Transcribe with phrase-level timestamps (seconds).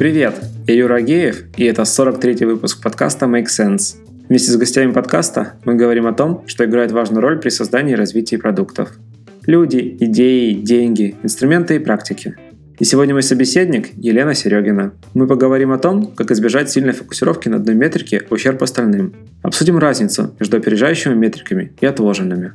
[0.00, 3.96] Привет, я Юра Агеев, и это 43-й выпуск подкаста Make Sense.
[4.30, 7.96] Вместе с гостями подкаста мы говорим о том, что играет важную роль при создании и
[7.96, 8.92] развитии продуктов.
[9.44, 12.34] Люди, идеи, деньги, инструменты и практики.
[12.78, 14.94] И сегодня мой собеседник Елена Серегина.
[15.12, 19.12] Мы поговорим о том, как избежать сильной фокусировки на одной метрике ущерб остальным.
[19.42, 22.52] Обсудим разницу между опережающими метриками и отложенными.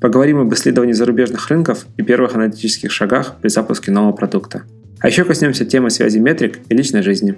[0.00, 4.64] Поговорим об исследовании зарубежных рынков и первых аналитических шагах при запуске нового продукта.
[5.00, 7.36] А еще коснемся темы связи метрик и личной жизни.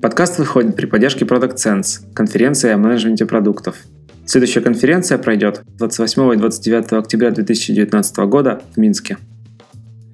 [0.00, 3.76] Подкаст выходит при поддержке Product Sense, конференции о менеджменте продуктов.
[4.26, 9.18] Следующая конференция пройдет 28 и 29 октября 2019 года в Минске.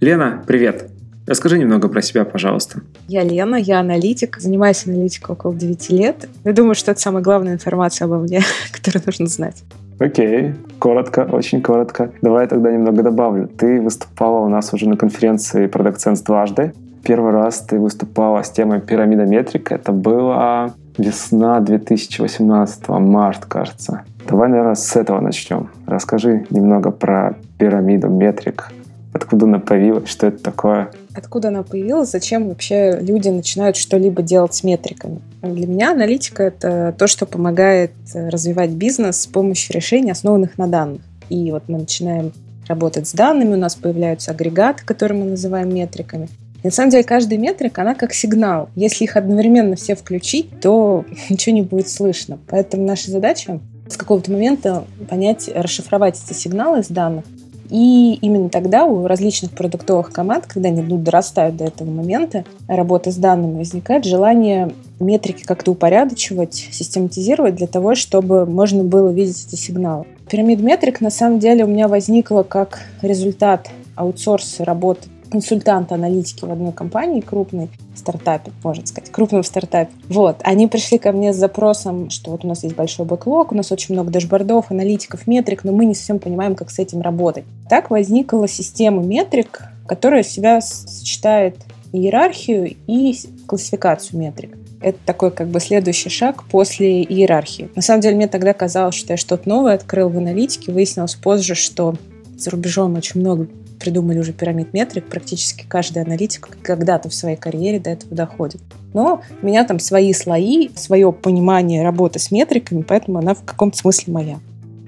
[0.01, 0.91] Лена, привет!
[1.27, 2.83] Расскажи немного про себя, пожалуйста.
[3.07, 6.29] Я Лена, я аналитик, занимаюсь аналитикой около 9 лет.
[6.45, 9.63] Я думаю, что это самая главная информация обо мне, которую нужно знать.
[9.99, 12.13] Окей, коротко, очень коротко.
[12.23, 13.49] Давай я тогда немного добавлю.
[13.49, 16.73] Ты выступала у нас уже на конференции Product Sense дважды.
[17.03, 19.73] Первый раз ты выступала с темой пирамида метрик.
[19.73, 24.03] Это было весна 2018, март, кажется.
[24.29, 25.71] Давай, наверное, с этого начнем.
[25.87, 28.71] Расскажи немного про пирамиду метрик.
[29.19, 30.93] Откуда она появилась, что это такое?
[31.13, 35.19] Откуда она появилась, зачем вообще люди начинают что-либо делать с метриками?
[35.43, 41.03] Для меня аналитика— это то, что помогает развивать бизнес с помощью решений, основанных на данных.
[41.31, 42.33] И вот мы начинаем
[42.69, 46.29] работать с данными, у нас появляются агрегаты, которые мы называем метриками.
[46.63, 48.69] И на самом деле каждая метрика, она как сигнал.
[48.77, 52.39] Если их одновременно все включить, то ничего не будет слышно.
[52.49, 57.25] Поэтому наша задача с какого-то момента понять, расшифровать эти сигналы из данных
[57.71, 63.11] и именно тогда у различных продуктовых команд, когда они ну, дорастают до этого момента, работы
[63.11, 69.57] с данными, возникает желание метрики как-то упорядочивать, систематизировать для того, чтобы можно было видеть эти
[69.57, 70.07] сигналы.
[70.31, 76.51] Пирамид метрик на самом деле у меня возникла как результат аутсорса работы консультанта аналитики в
[76.51, 79.91] одной компании крупной стартапе, можно сказать, крупном стартапе.
[80.09, 83.55] Вот, они пришли ко мне с запросом, что вот у нас есть большой бэклог, у
[83.55, 87.45] нас очень много дашбордов, аналитиков, метрик, но мы не совсем понимаем, как с этим работать.
[87.69, 91.57] Так возникла система метрик, которая себя сочетает
[91.93, 93.17] иерархию и
[93.47, 94.57] классификацию метрик.
[94.81, 97.69] Это такой как бы следующий шаг после иерархии.
[97.75, 100.71] На самом деле мне тогда казалось, что я что-то новое открыл в аналитике.
[100.71, 101.97] Выяснилось позже, что
[102.37, 103.49] за рубежом очень много
[103.79, 108.61] придумали уже пирамид метрик, практически каждый аналитик когда-то в своей карьере до этого доходит.
[108.95, 113.77] Но у меня там свои слои, свое понимание работы с метриками, поэтому она в каком-то
[113.77, 114.39] смысле моя.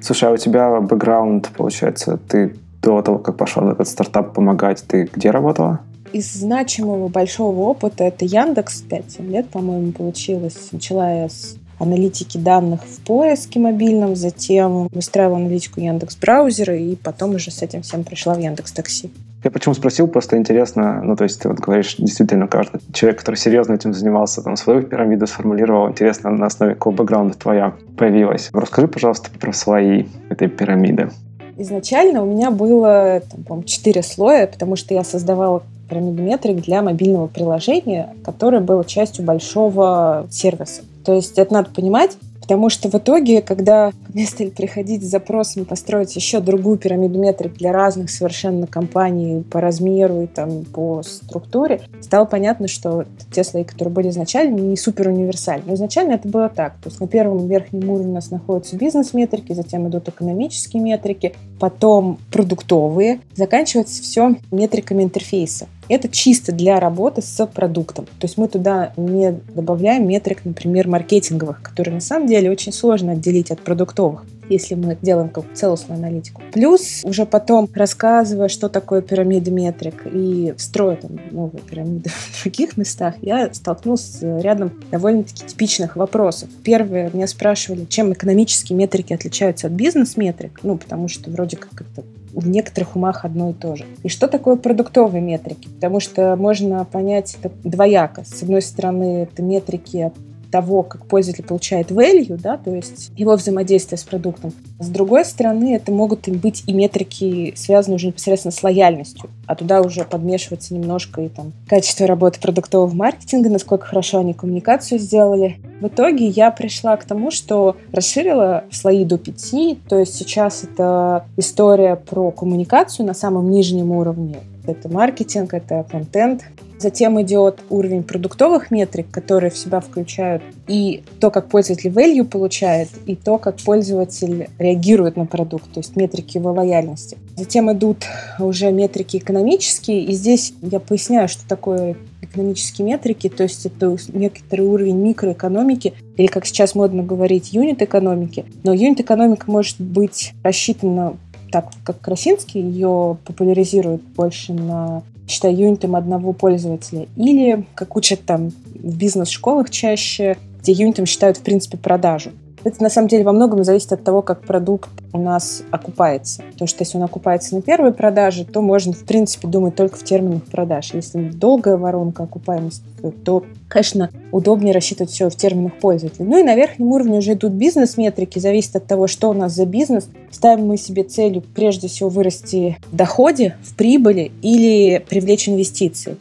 [0.01, 4.83] Слушай, а у тебя бэкграунд, получается, ты до того, как пошла в этот стартап помогать,
[4.87, 5.81] ты где работала?
[6.13, 10.69] Из значимого большого опыта это Яндекс 5 лет, по-моему, получилось.
[10.73, 17.35] Начала я с аналитики данных в поиске мобильном, затем выстраивала аналитику Яндекс браузера и потом
[17.35, 19.11] уже с этим всем пришла в Яндекс Такси.
[19.43, 23.37] Я почему спросил, просто интересно, ну, то есть ты вот говоришь, действительно, каждый человек, который
[23.37, 28.51] серьезно этим занимался, там, свою пирамиду сформулировал, интересно, на основе какого бэкграунда твоя появилась.
[28.53, 31.11] Расскажи, пожалуйста, про свои этой пирамиды.
[31.57, 36.83] Изначально у меня было, там, по четыре слоя, потому что я создавала пирамиду метрик для
[36.83, 40.83] мобильного приложения, которое было частью большого сервиса.
[41.05, 42.17] То есть это надо понимать,
[42.51, 47.55] Потому что в итоге, когда мне стали приходить с запросами построить еще другую пирамиду метрик
[47.55, 53.63] для разных совершенно компаний по размеру и там, по структуре, стало понятно, что те слои,
[53.63, 55.63] которые были изначально, не супер универсальны.
[55.67, 56.73] Но изначально это было так.
[56.83, 62.19] То есть на первом верхнем уровне у нас находятся бизнес-метрики, затем идут экономические метрики, потом
[62.33, 63.21] продуктовые.
[63.37, 65.69] Заканчивается все метриками интерфейса.
[65.89, 68.07] Это чисто для работы с продуктом.
[68.07, 73.13] То есть мы туда не добавляем метрик, например, маркетинговых, которые на самом деле очень сложно
[73.13, 76.43] отделить от продуктовых если мы делаем как целостную аналитику.
[76.53, 82.77] Плюс уже потом, рассказывая, что такое пирамида метрик и строя там новые пирамиды в других
[82.77, 86.49] местах, я столкнулась с рядом довольно-таки типичных вопросов.
[86.65, 92.05] Первое, меня спрашивали, чем экономические метрики отличаются от бизнес-метрик, ну, потому что вроде как это
[92.33, 93.85] в некоторых умах одно и то же.
[94.03, 95.69] И что такое продуктовые метрики?
[95.69, 98.25] Потому что можно понять это двояко.
[98.25, 100.13] С одной стороны, это метрики
[100.51, 104.53] того, как пользователь получает value, да, то есть его взаимодействие с продуктом.
[104.79, 109.81] С другой стороны, это могут быть и метрики, связанные уже непосредственно с лояльностью, а туда
[109.81, 115.59] уже подмешивается немножко и там качество работы продуктового маркетинга, насколько хорошо они коммуникацию сделали.
[115.81, 121.25] В итоге я пришла к тому, что расширила слои до пяти, то есть сейчас это
[121.37, 124.41] история про коммуникацию на самом нижнем уровне.
[124.71, 126.45] Это маркетинг, это контент,
[126.81, 132.89] Затем идет уровень продуктовых метрик, которые в себя включают и то, как пользователь value получает,
[133.05, 137.19] и то, как пользователь реагирует на продукт, то есть метрики его лояльности.
[137.37, 138.07] Затем идут
[138.39, 144.63] уже метрики экономические, и здесь я поясняю, что такое экономические метрики, то есть это некоторый
[144.63, 148.47] уровень микроэкономики, или, как сейчас модно говорить, юнит-экономики.
[148.63, 151.19] Но юнит-экономика может быть рассчитана
[151.51, 157.07] так, как Красинский ее популяризирует больше на считай, юнитом одного пользователя.
[157.17, 162.33] Или, как учат там в бизнес-школах чаще, где юнитом считают, в принципе, продажу.
[162.65, 166.43] Это на самом деле во многом зависит от того, как продукт у нас окупается.
[166.53, 170.05] Потому что если он окупается на первой продаже, то можно, в принципе, думать только в
[170.05, 170.93] терминах продаж.
[170.95, 172.85] Если долгая воронка окупаемости,
[173.25, 176.27] то, конечно, удобнее рассчитывать все в терминах пользователя.
[176.27, 178.39] Ну и на верхнем уровне уже идут бизнес-метрики.
[178.39, 180.09] Зависит от того, что у нас за бизнес.
[180.31, 186.17] Ставим мы себе целью прежде всего вырасти в доходе, в прибыли или привлечь инвестиции.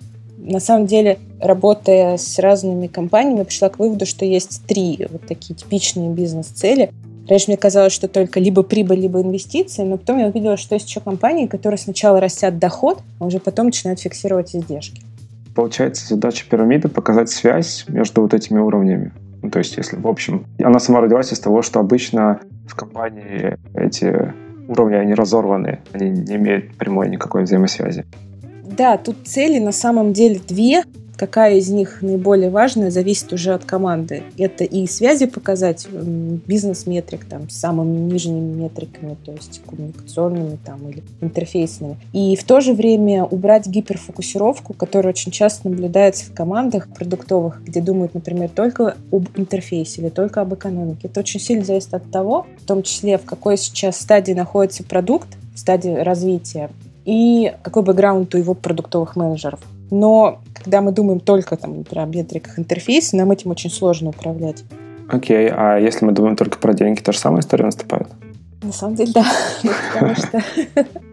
[0.50, 5.54] На самом деле, работая с разными компаниями, пришла к выводу, что есть три вот такие
[5.54, 6.92] типичные бизнес-цели.
[7.28, 10.90] Раньше мне казалось, что только либо прибыль, либо инвестиции, но потом я увидела, что есть
[10.90, 15.04] еще компании, которые сначала растят доход, а уже потом начинают фиксировать издержки.
[15.54, 19.12] Получается, задача пирамиды— показать связь между вот этими уровнями.
[19.44, 23.56] Ну, то есть, если, в общем, она сама родилась из того, что обычно в компании
[23.76, 24.34] эти
[24.68, 28.06] уровни, они разорваны, они не имеют прямой никакой взаимосвязи.
[28.80, 30.84] Да, тут цели на самом деле две.
[31.18, 34.24] Какая из них наиболее важная, зависит уже от команды.
[34.38, 41.04] Это и связи показать, бизнес-метрик там, с самыми нижними метриками, то есть коммуникационными там, или
[41.20, 41.98] интерфейсными.
[42.14, 47.82] И в то же время убрать гиперфокусировку, которая очень часто наблюдается в командах продуктовых, где
[47.82, 51.10] думают, например, только об интерфейсе или только об экономике.
[51.10, 55.28] Это очень сильно зависит от того, в том числе, в какой сейчас стадии находится продукт,
[55.54, 56.70] стадии развития,
[57.06, 59.60] и какой бэкграунд у его продуктовых менеджеров.
[59.92, 64.64] Но когда мы думаем только там, про метриках интерфейса, нам этим очень сложно управлять.
[65.10, 68.08] Окей, okay, а если мы думаем только про деньги, та же самая история наступает?
[68.62, 69.26] На самом деле, да.
[69.94, 70.44] Потому что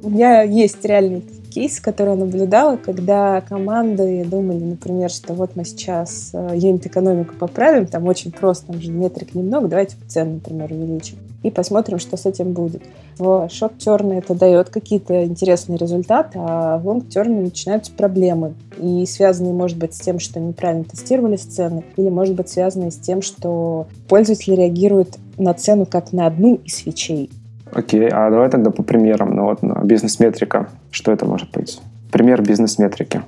[0.02, 1.22] у меня есть реальный
[1.54, 7.86] кейс, который я наблюдала, когда команды думали, например, что вот мы сейчас э, юнит-экономику поправим,
[7.86, 12.26] там очень просто, там же метрик немного, давайте цену, например, увеличим и посмотрим, что с
[12.26, 12.82] этим будет.
[13.18, 18.54] В шорт-терме это дает какие-то интересные результаты, а в лонг-терме начинаются проблемы.
[18.78, 22.96] И связанные, может быть, с тем, что неправильно тестировали сцены, или, может быть, связанные с
[22.96, 27.30] тем, что пользователь реагирует на цену как на одну из свечей.
[27.72, 29.34] Окей, а давай тогда по примерам.
[29.34, 31.80] Ну вот бизнес-метрика, что это может быть?
[32.10, 33.22] Пример бизнес-метрики.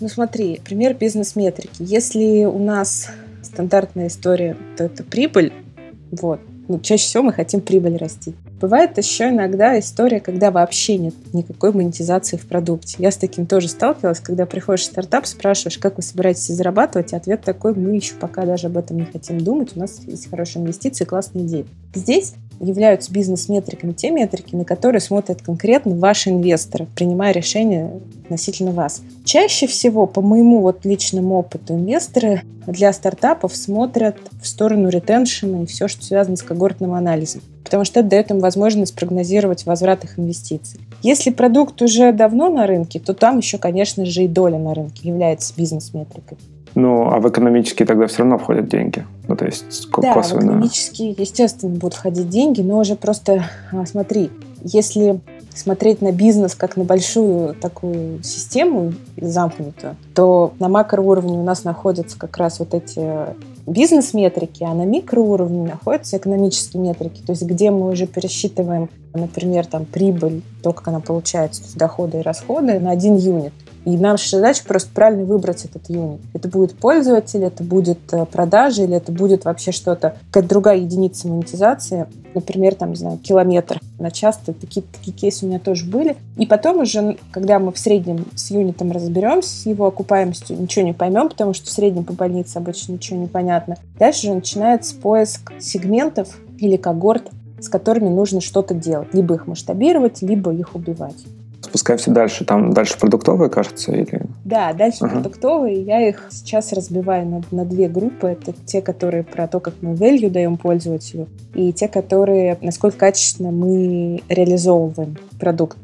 [0.00, 1.70] Ну смотри, пример бизнес-метрики.
[1.78, 3.08] Если у нас
[3.42, 5.52] стандартная история, то это прибыль,
[6.10, 6.40] вот,
[6.70, 8.32] ну, чаще всего мы хотим прибыль расти.
[8.60, 12.94] Бывает еще иногда история, когда вообще нет никакой монетизации в продукте.
[13.00, 17.16] Я с таким тоже сталкивалась, когда приходишь в стартап, спрашиваешь, как вы собираетесь зарабатывать, и
[17.16, 20.62] ответ такой, мы еще пока даже об этом не хотим думать, у нас есть хорошие
[20.62, 21.66] инвестиции, классные идеи.
[21.92, 27.90] Здесь являются бизнес-метриками те метрики, на которые смотрят конкретно ваши инвесторы, принимая решения
[28.24, 29.02] относительно вас.
[29.24, 35.66] Чаще всего, по моему вот личному опыту, инвесторы для стартапов смотрят в сторону ретеншена и
[35.66, 40.18] все, что связано с когортным анализом, потому что это дает им возможность прогнозировать возврат их
[40.18, 40.80] инвестиций.
[41.02, 45.08] Если продукт уже давно на рынке, то там еще, конечно же, и доля на рынке
[45.08, 46.38] является бизнес-метрикой.
[46.74, 49.04] Ну, а в экономические тогда все равно входят деньги.
[49.28, 50.40] Ну, то есть да, косвенно.
[50.40, 54.30] в экономические, естественно, будут входить деньги, но уже просто а, смотри,
[54.62, 55.20] если
[55.54, 62.18] смотреть на бизнес как на большую такую систему замкнутую, то на макроуровне у нас находятся
[62.18, 63.00] как раз вот эти
[63.66, 69.84] бизнес-метрики, а на микроуровне находятся экономические метрики, то есть где мы уже пересчитываем, например, там
[69.84, 73.52] прибыль, то, как она получается, доходы и расходы на один юнит.
[73.84, 76.20] И наша задача просто правильно выбрать этот юнит.
[76.34, 81.28] Это будет пользователь, это будет э, продажа или это будет вообще что-то, какая-то другая единица
[81.28, 82.06] монетизации.
[82.34, 84.38] Например, там, не знаю, километр на час.
[84.44, 86.16] Такие, такие кейсы у меня тоже были.
[86.36, 90.92] И потом уже, когда мы в среднем с юнитом разберемся, с его окупаемостью, ничего не
[90.92, 93.76] поймем, потому что в среднем по больнице обычно ничего не понятно.
[93.98, 99.08] Дальше уже начинается поиск сегментов или когорт, с которыми нужно что-то делать.
[99.14, 101.24] Либо их масштабировать, либо их убивать
[101.70, 102.44] спускаемся дальше.
[102.44, 104.22] Там дальше продуктовые, кажется, или...
[104.44, 105.14] Да, дальше ага.
[105.14, 105.82] продуктовые.
[105.82, 108.26] Я их сейчас разбиваю на, на две группы.
[108.28, 113.50] Это те, которые про то, как мы value даем пользователю, и те, которые, насколько качественно
[113.50, 115.78] мы реализовываем продукт.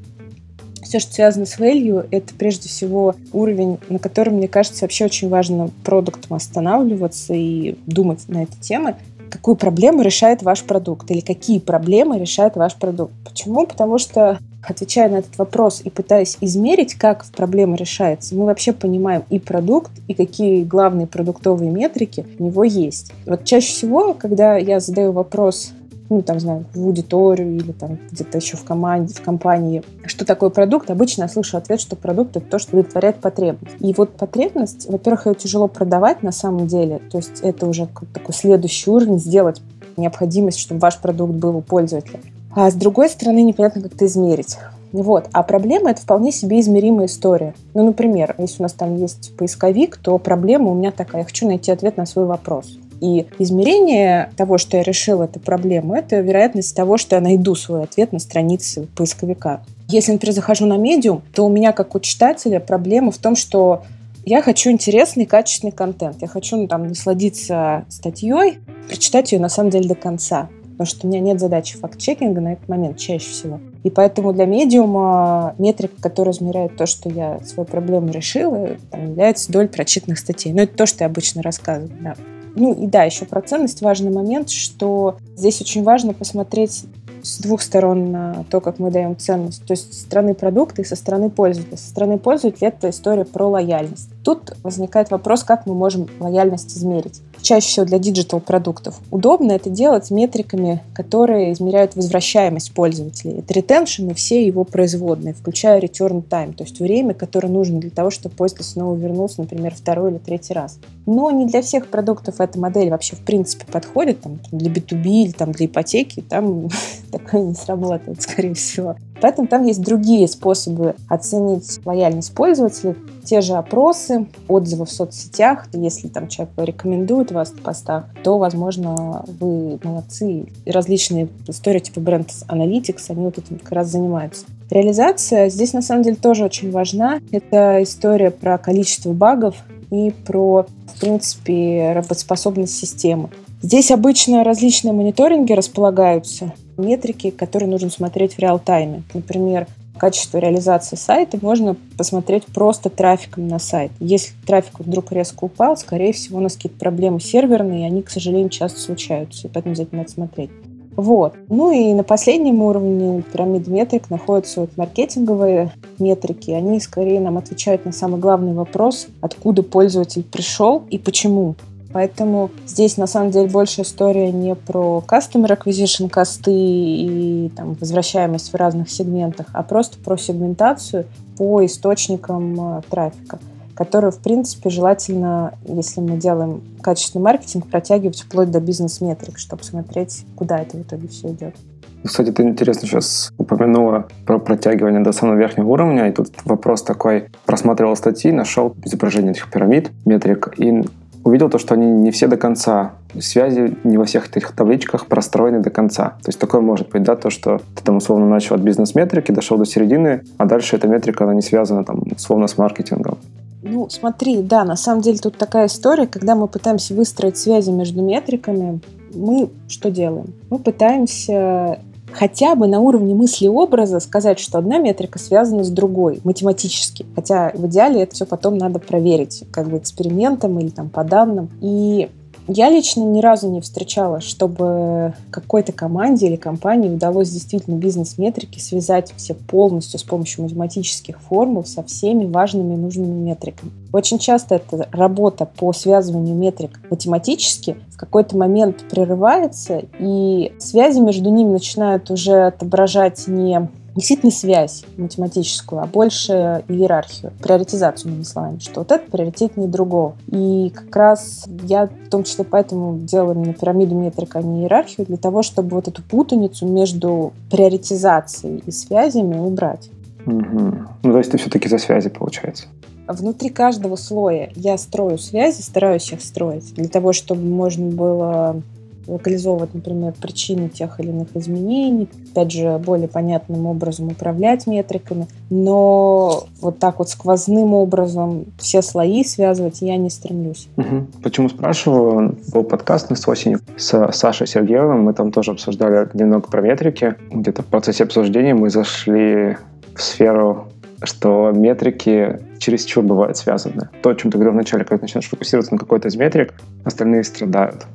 [0.82, 5.28] Все, что связано с value, это прежде всего уровень, на котором, мне кажется, вообще очень
[5.28, 8.94] важно продуктом останавливаться и думать на эти темы.
[9.28, 13.12] какую проблему решает ваш продукт или какие проблемы решает ваш продукт.
[13.24, 13.66] Почему?
[13.66, 19.24] Потому что отвечая на этот вопрос и пытаясь измерить, как проблема решается, мы вообще понимаем
[19.30, 23.12] и продукт, и какие главные продуктовые метрики у него есть.
[23.26, 25.72] Вот чаще всего, когда я задаю вопрос
[26.08, 30.50] ну, там, знаю, в аудиторию или там где-то еще в команде, в компании, что такое
[30.50, 33.76] продукт, обычно я слышу ответ, что продукт— это то, что удовлетворяет потребность.
[33.80, 38.34] И вот потребность, во-первых, ее тяжело продавать на самом деле, то есть это уже такой
[38.34, 39.60] следующий уровень, сделать
[39.96, 42.20] необходимость, чтобы ваш продукт был у пользователя.
[42.56, 44.56] А с другой стороны, непонятно, как это измерить.
[44.90, 45.28] Вот.
[45.32, 47.54] А проблема— это вполне себе измеримая история.
[47.74, 51.20] Ну, например, если у нас там есть поисковик, то проблема у меня такая.
[51.20, 52.78] Я хочу найти ответ на свой вопрос.
[53.02, 57.82] И измерение того, что я решила эту проблему, это вероятность того, что я найду свой
[57.82, 59.60] ответ на странице поисковика.
[59.88, 63.82] Если, например, захожу на медиум, то у меня, как у читателя, проблема в том, что
[64.24, 66.22] я хочу интересный, качественный контент.
[66.22, 70.48] Я хочу ну, там насладиться статьей, прочитать ее на самом деле до конца.
[70.76, 73.60] Потому что у меня нет задачи факт-чекинга на этот момент чаще всего.
[73.82, 79.50] И поэтому для медиума метрика, которая измеряет то, что я свою проблему решила, там, является
[79.50, 80.52] доль прочитанных статей.
[80.52, 81.90] Но ну, это то, что я обычно рассказываю.
[82.02, 82.14] Да.
[82.56, 86.84] Ну и да, еще про ценность важный момент, что здесь очень важно посмотреть
[87.22, 89.64] с двух сторон на то, как мы даем ценность.
[89.66, 91.76] То есть со стороны продукта и со стороны пользователя.
[91.76, 94.08] Со стороны пользователя это история про лояльность.
[94.22, 97.20] Тут возникает вопрос, как мы можем лояльность измерить.
[97.46, 98.98] Чаще всего для digital продуктов.
[99.12, 103.38] Удобно это делать метриками, которые измеряют возвращаемость пользователей.
[103.38, 107.90] Это retention и все его производные, включая return time, то есть время, которое нужно для
[107.90, 110.80] того, чтобы пользователь снова вернулся, например, второй или третий раз.
[111.06, 114.22] Но не для всех продуктов эта модель вообще в принципе подходит.
[114.22, 116.68] Там, для B2B или там, для ипотеки там
[117.12, 118.96] такое не сработает, скорее всего.
[119.20, 125.66] Поэтому там есть другие способы оценить лояльность пользователя, те же опросы, отзывы в соцсетях.
[125.72, 130.46] Если там человек рекомендует вас в постах, то, возможно, вы молодцы.
[130.64, 134.46] И различные истории типа бренд Analytics, они вот этим как раз занимаются.
[134.70, 137.20] Реализация здесь на самом деле тоже очень важна.
[137.30, 139.56] Это история про количество багов
[139.90, 143.30] и про, в принципе, работоспособность системы.
[143.62, 149.02] Здесь обычно различные мониторинги располагаются, метрики, которые нужно смотреть в реал-тайме.
[149.14, 149.66] Например,
[149.96, 153.90] качество реализации сайта можно посмотреть просто трафиком на сайт.
[154.00, 158.10] Если трафик вдруг резко упал, скорее всего, у нас какие-то проблемы серверные, и они, к
[158.10, 160.50] сожалению, часто случаются, и поэтому за этим надо смотреть.
[160.96, 161.34] Вот.
[161.48, 166.50] Ну и на последнем уровне пирамиды метрик находятся вот маркетинговые метрики.
[166.50, 171.54] Они скорее нам отвечают на самый главный вопрос, откуда пользователь пришел и почему.
[171.96, 178.52] Поэтому здесь на самом деле больше история не про customer acquisition косты и там, возвращаемость
[178.52, 181.06] в разных сегментах, а просто про сегментацию
[181.38, 183.38] по источникам э, трафика
[183.74, 190.24] которую, в принципе, желательно, если мы делаем качественный маркетинг, протягивать вплоть до бизнес-метрик, чтобы смотреть,
[190.34, 191.54] куда это в итоге все идет.
[192.02, 197.28] Кстати, ты интересно сейчас упомянула про протягивание до самого верхнего уровня, и тут вопрос такой,
[197.44, 200.82] просматривал статьи, нашел изображение этих пирамид, метрик, и
[201.26, 202.92] увидел то, что они не все до конца.
[203.18, 206.10] Связи не во всех этих табличках простроены до конца.
[206.22, 209.58] То есть такое может быть, да, то, что ты там условно начал от бизнес-метрики, дошел
[209.58, 213.18] до середины, а дальше эта метрика, она не связана там условно с маркетингом.
[213.62, 218.02] Ну, смотри, да, на самом деле тут такая история, когда мы пытаемся выстроить связи между
[218.02, 218.80] метриками,
[219.12, 220.32] мы что делаем?
[220.50, 221.80] Мы пытаемся
[222.16, 227.04] хотя бы на уровне мысли образа сказать, что одна метрика связана с другой математически.
[227.14, 231.50] Хотя в идеале это все потом надо проверить как бы экспериментом или там по данным.
[231.60, 232.08] И
[232.48, 239.12] я лично ни разу не встречала, чтобы какой-то команде или компании удалось действительно бизнес-метрики связать
[239.16, 243.72] все полностью с помощью математических формул со всеми важными и нужными метриками.
[243.92, 251.30] Очень часто эта работа по связыванию метрик математически в какой-то момент прерывается, и связи между
[251.30, 258.80] ними начинают уже отображать не действительно связь математическую, а больше иерархию, приоритизацию, иными словами, что
[258.80, 260.14] вот это приоритетнее другого.
[260.30, 265.06] И как раз я в том числе поэтому делала именно пирамиду метрик, а не иерархию,
[265.06, 269.90] для того, чтобы вот эту путаницу между приоритизацией и связями убрать.
[270.26, 270.74] Угу.
[271.02, 272.66] Ну, то есть ты все-таки за связи, получается?
[273.08, 278.62] Внутри каждого слоя я строю связи, стараюсь их строить, для того, чтобы можно было
[279.06, 286.44] локализовывать, например, причины тех или иных изменений, опять же, более понятным образом управлять метриками, но
[286.60, 290.68] вот так вот сквозным образом все слои связывать я не стремлюсь.
[290.76, 291.06] Угу.
[291.22, 292.36] Почему спрашиваю?
[292.52, 297.14] Был подкаст на осенью с Сашей Сергеевым, мы там тоже обсуждали немного про метрики.
[297.30, 299.56] Где-то в процессе обсуждения мы зашли
[299.94, 300.68] в сферу
[301.02, 303.88] что метрики чересчур бывают связаны.
[304.02, 307.86] То, о чем ты говорил вначале, когда начинаешь фокусироваться на какой-то из метрик, остальные страдают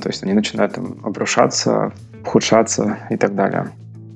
[0.00, 1.92] То есть они начинают там обрушаться,
[2.22, 3.70] ухудшаться и так далее.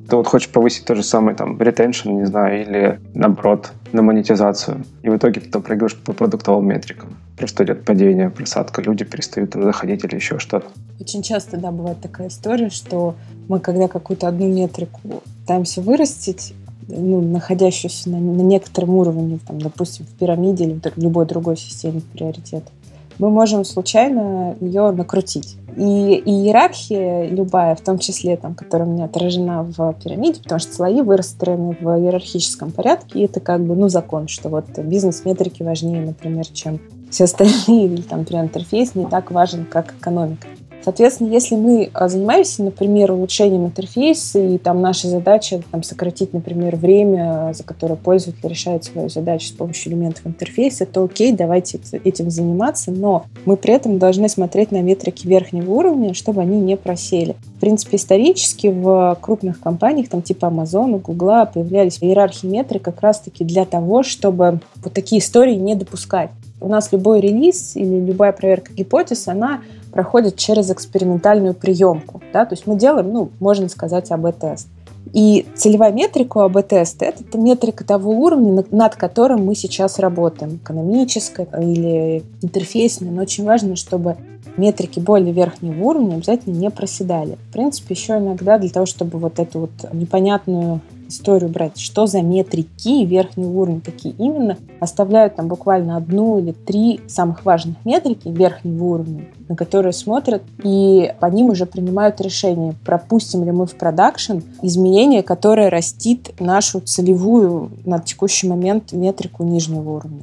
[0.09, 4.85] Ты вот хочешь повысить то же самое там ретеншн, не знаю, или наоборот, на монетизацию.
[5.03, 7.17] И в итоге ты там прыгаешь по продуктовым метрикам.
[7.39, 10.67] Просто идет падение, просадка, люди перестают заходить или еще что-то.
[11.01, 13.15] Очень часто, да, бывает такая история, что
[13.49, 15.01] мы, когда какую-то одну метрику
[15.41, 16.55] пытаемся вырастить,
[16.87, 22.03] ну, находящуюся на, на некотором уровне, там, допустим, в пирамиде или в любой другой системе
[22.13, 22.73] приоритетов,
[23.19, 25.57] мы можем случайно ее накрутить.
[25.77, 30.61] И, и иерархия любая, в том числе, там, которая у меня отражена в пирамиде, потому
[30.61, 35.63] что слои выстроены в иерархическом порядке, и это как бы, ну, закон, что вот бизнес-метрики
[35.63, 36.81] важнее, например, чем
[37.11, 40.47] все остальные, или там, например, интерфейс не так важен, как экономика.
[40.85, 46.77] Соответственно, если мы а, занимаемся, например, улучшением интерфейса, и там наша задача там, сократить, например,
[46.77, 52.31] время, за которое пользователь решает свою задачу с помощью элементов интерфейса, то окей, давайте этим
[52.31, 57.35] заниматься, но мы при этом должны смотреть на метрики верхнего уровня, чтобы они не просели.
[57.57, 63.43] В принципе, исторически в крупных компаниях, там типа Amazon, Google, появлялись иерархии метрик как раз-таки
[63.43, 66.29] для того, чтобы вот такие истории не допускать.
[66.61, 69.61] У нас любой релиз или любая проверка гипотез, она
[69.95, 72.21] проходит через экспериментальную приемку.
[72.33, 72.45] Да?
[72.45, 74.67] То есть мы делаем, ну, можно сказать, АБ-тест.
[75.13, 80.57] И целевая метрика АБ-теста– это метрика того уровня, над которым мы сейчас работаем.
[80.57, 83.13] Экономическая или интерфейсная.
[83.13, 84.17] Но очень важно, чтобы
[84.57, 87.39] метрики более верхнего уровня обязательно не проседали.
[87.51, 92.23] В принципе, еще иногда для того, чтобы вот эту вот непонятную историю брать, что за
[92.23, 98.85] метрики верхний уровень такие именно, оставляют там буквально одну или три самых важных метрики верхнего
[98.85, 104.39] уровня, на которые смотрят, и по ним уже принимают решение, пропустим ли мы в продакшн
[104.63, 110.23] изменения, которое растит нашу целевую на текущий момент метрику нижнего уровня.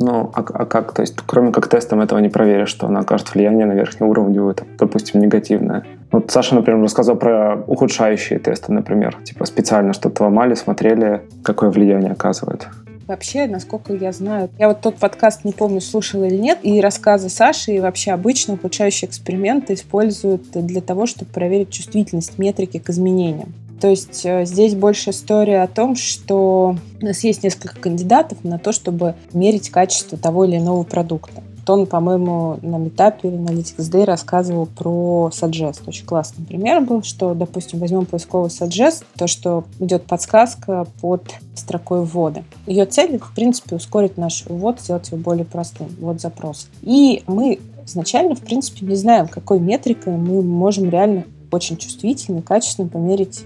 [0.00, 0.92] Ну, а, а как?
[0.92, 4.50] То есть, кроме как тестом этого не проверишь, что она окажет влияние на верхний уровень,
[4.50, 5.84] это, допустим, негативное.
[6.10, 9.16] Вот Саша, например, рассказал про ухудшающие тесты, например.
[9.24, 12.68] Типа специально что-то ломали, смотрели, какое влияние оказывает.
[13.06, 17.28] Вообще, насколько я знаю, я вот тот подкаст не помню, слушала или нет, и рассказы
[17.28, 23.52] Саши, и вообще обычно ухудшающие эксперименты используют для того, чтобы проверить чувствительность метрики к изменениям.
[23.80, 28.58] То есть э, здесь больше история о том, что у нас есть несколько кандидатов на
[28.58, 31.42] то, чтобы мерить качество того или иного продукта.
[31.68, 35.82] Он, по-моему, на метапе Analytics Day рассказывал про Suggest.
[35.86, 41.22] Очень классный пример был, что, допустим, возьмем поисковый Suggest, то, что идет подсказка под
[41.54, 42.44] строкой ввода.
[42.66, 46.68] Ее цель, в принципе, ускорить наш ввод, сделать его более простым, ввод запрос.
[46.82, 52.88] И мы изначально, в принципе, не знаем, какой метрикой мы можем реально очень чувствительно, качественно
[52.88, 53.44] померить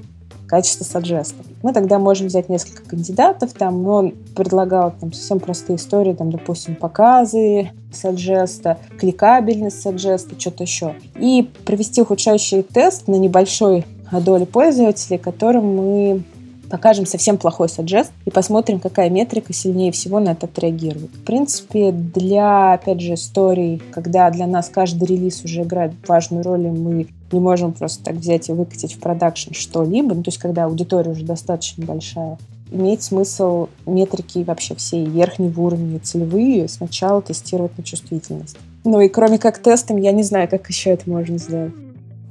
[0.48, 1.36] качество саджеста.
[1.62, 6.30] Мы тогда можем взять несколько кандидатов, там, но он предлагал там совсем простые истории, там,
[6.30, 10.94] допустим, показы саджеста, кликабельность саджеста, что-то еще.
[11.16, 16.22] И провести ухудшающий тест на небольшой доле пользователей, которым мы
[16.68, 21.10] покажем совсем плохой саджест и посмотрим, какая метрика сильнее всего на это отреагирует.
[21.10, 26.66] В принципе, для, опять же, историй, когда для нас каждый релиз уже играет важную роль,
[26.66, 30.38] и мы не можем просто так взять и выкатить в продакшн что-либо, ну, то есть
[30.38, 32.38] когда аудитория уже достаточно большая,
[32.70, 38.56] имеет смысл метрики вообще все верхнего уровня целевые сначала тестировать на чувствительность.
[38.84, 41.72] Ну и кроме как тестом, я не знаю, как еще это можно сделать.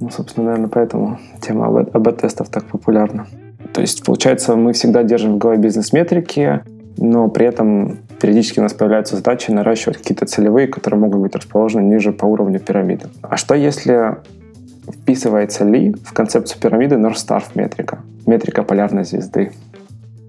[0.00, 3.26] Ну, собственно, наверное, поэтому тема АБ-тестов так популярна.
[3.74, 6.62] То есть, получается, мы всегда держим в голове бизнес-метрики,
[6.96, 11.82] но при этом периодически у нас появляются задачи наращивать какие-то целевые, которые могут быть расположены
[11.82, 13.06] ниже по уровню пирамиды.
[13.22, 14.16] А что если
[14.92, 19.52] вписывается ли в концепцию пирамиды North Star метрика, метрика полярной звезды?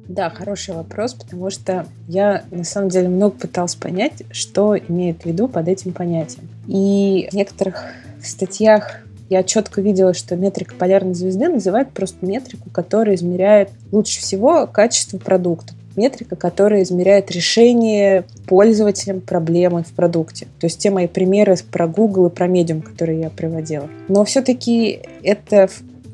[0.08, 5.26] Да, хороший вопрос, потому что я на самом деле много пыталась понять, что имеет в
[5.26, 6.50] виду под этим понятием.
[6.68, 7.84] И в некоторых
[8.24, 14.66] статьях я четко видела, что метрика полярной звезды называет просто метрику, которая измеряет лучше всего
[14.66, 20.48] качество продукта метрика, которая измеряет решение пользователям проблемы в продукте.
[20.60, 23.90] То есть те мои примеры про Google и про Medium, которые я приводила.
[24.08, 25.70] Но все-таки это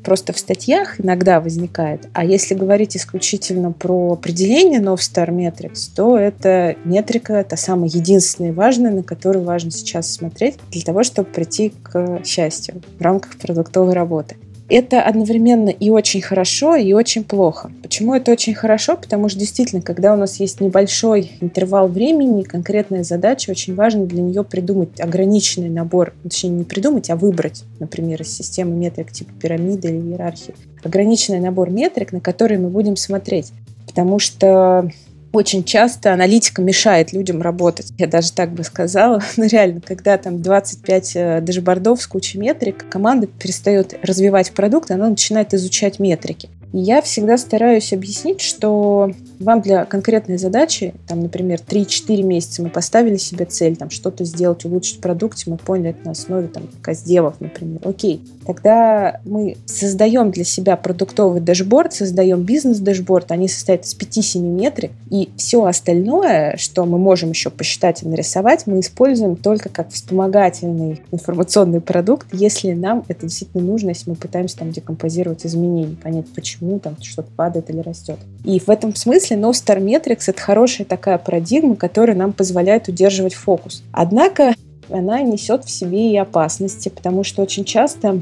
[0.06, 2.08] просто в статьях иногда возникает.
[2.12, 8.52] А если говорить исключительно про определение North Star Metrics, то это метрика, это самое единственное
[8.52, 13.94] важное, на которую важно сейчас смотреть для того, чтобы прийти к счастью в рамках продуктовой
[13.94, 14.36] работы
[14.68, 17.70] это одновременно и очень хорошо, и очень плохо.
[17.82, 18.96] Почему это очень хорошо?
[18.96, 24.22] Потому что действительно, когда у нас есть небольшой интервал времени, конкретная задача, очень важно для
[24.22, 29.88] нее придумать ограниченный набор, точнее не придумать, а выбрать, например, из системы метрик типа пирамиды
[29.88, 33.52] или иерархии, ограниченный набор метрик, на которые мы будем смотреть.
[33.86, 34.90] Потому что
[35.36, 37.92] очень часто аналитика мешает людям работать.
[37.98, 39.18] Я даже так бы сказала.
[39.36, 44.90] Но ну, реально, когда там 25 э, дашбордов с кучей метрик, команда перестает развивать продукт,
[44.90, 46.48] она начинает изучать метрики.
[46.76, 49.10] И я всегда стараюсь объяснить, что
[49.40, 54.66] вам для конкретной задачи, там, например, 3-4 месяца мы поставили себе цель, там, что-то сделать,
[54.66, 57.80] улучшить продукт, мы поняли это на основе, там, кастдевов, например.
[57.82, 64.90] Окей, тогда мы создаем для себя продуктовый дашборд, создаем бизнес-дашборд, они состоят из 5-7 метрик,
[65.08, 71.00] и все остальное, что мы можем еще посчитать и нарисовать, мы используем только как вспомогательный
[71.10, 76.65] информационный продукт, если нам это действительно нужно, если мы пытаемся там декомпозировать изменения, понять, почему
[76.78, 78.18] там что-то падает или растет.
[78.44, 83.34] И в этом смысле No Star Metrics— это хорошая такая парадигма, которая нам позволяет удерживать
[83.34, 83.82] фокус.
[83.92, 84.54] Однако
[84.90, 88.20] она несет в себе и опасности, потому что очень часто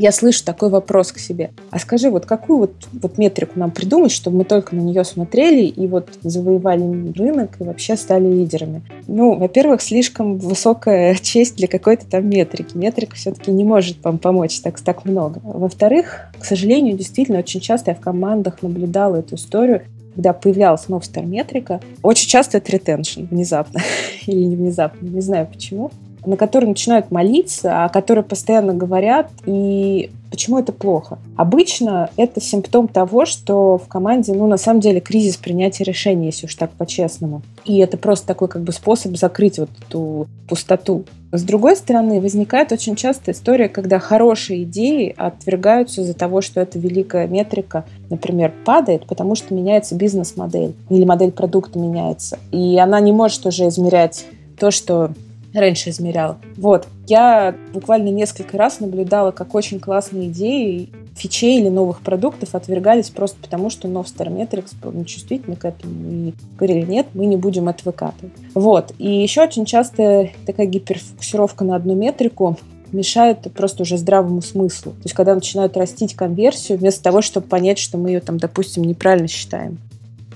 [0.00, 1.50] я слышу такой вопрос к себе.
[1.70, 5.66] А скажи, вот какую вот, вот метрику нам придумать, чтобы мы только на нее смотрели
[5.66, 8.82] и вот завоевали рынок и вообще стали лидерами?
[9.06, 12.76] Ну, во-первых, слишком высокая честь для какой-то там метрики.
[12.76, 15.40] Метрика все-таки не может вам помочь так, так много.
[15.42, 19.82] Во-вторых, к сожалению, действительно, очень часто я в командах наблюдала эту историю,
[20.14, 23.80] когда появлялась новая метрика, очень часто это ретеншн внезапно
[24.26, 25.90] или не внезапно, не знаю почему
[26.24, 31.18] на которые начинают молиться, о которых постоянно говорят, и почему это плохо?
[31.36, 36.46] Обычно это симптом того, что в команде, ну, на самом деле, кризис принятия решений, если
[36.46, 37.42] уж так по-честному.
[37.64, 41.04] И это просто такой как бы способ закрыть вот эту пустоту.
[41.32, 46.78] С другой стороны, возникает очень часто история, когда хорошие идеи отвергаются из-за того, что эта
[46.78, 52.38] великая метрика, например, падает, потому что меняется бизнес-модель или модель продукта меняется.
[52.50, 54.26] И она не может уже измерять
[54.58, 55.12] то, что
[55.54, 56.38] раньше измеряла.
[56.56, 56.86] Вот.
[57.06, 63.36] Я буквально несколько раз наблюдала, как очень классные идеи фичей или новых продуктов отвергались просто
[63.42, 67.82] потому, что Novstar Metrics был нечувствительны к этому и говорили, нет, мы не будем это
[67.84, 68.32] выкатывать.
[68.54, 68.92] Вот.
[68.98, 72.56] И еще очень часто такая гиперфокусировка на одну метрику
[72.92, 74.92] мешает просто уже здравому смыслу.
[74.92, 78.82] То есть, когда начинают растить конверсию, вместо того, чтобы понять, что мы ее там, допустим,
[78.84, 79.78] неправильно считаем.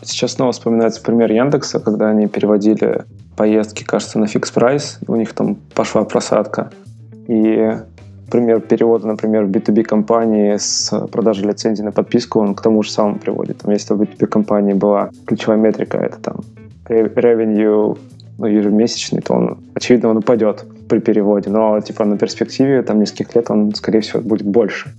[0.03, 3.05] Сейчас снова вспоминается пример Яндекса, когда они переводили
[3.37, 6.71] поездки, кажется, на фикс прайс, у них там пошла просадка.
[7.27, 7.73] И
[8.31, 12.91] пример перевода, например, в B2B компании с продажи лицензии на подписку, он к тому же
[12.91, 13.59] самому приводит.
[13.59, 16.41] Там, если в B2B компании была ключевая метрика, это там
[16.89, 17.97] revenue
[18.39, 21.51] ну, ежемесячный, то он, очевидно, он упадет при переводе.
[21.51, 24.93] Но типа на перспективе там нескольких лет он, скорее всего, будет больше.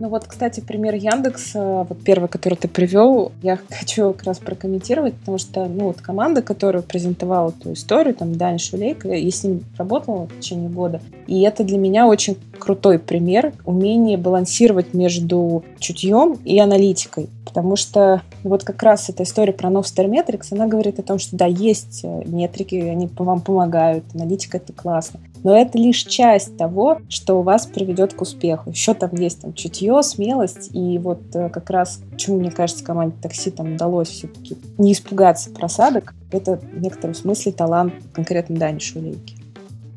[0.00, 5.14] Ну вот, кстати, пример Яндекса, вот первый, который ты привел, я хочу как раз прокомментировать,
[5.14, 9.64] потому что, ну вот команда, которая презентовала эту историю, там, Даня Шулейко, я с ним
[9.76, 16.38] работала в течение года, и это для меня очень крутой пример умения балансировать между чутьем
[16.44, 17.28] и аналитикой.
[17.44, 21.36] Потому что вот как раз эта история про Novstar Metrics, она говорит о том, что
[21.36, 25.20] да, есть э, метрики, они вам помогают, аналитика это классно.
[25.44, 28.70] Но это лишь часть того, что у вас приведет к успеху.
[28.70, 33.16] Еще там есть там чутье, смелость, и вот э, как раз, почему, мне кажется, команде
[33.20, 39.36] такси там удалось все-таки не испугаться просадок, это в некотором смысле талант конкретно Дани Шулейки.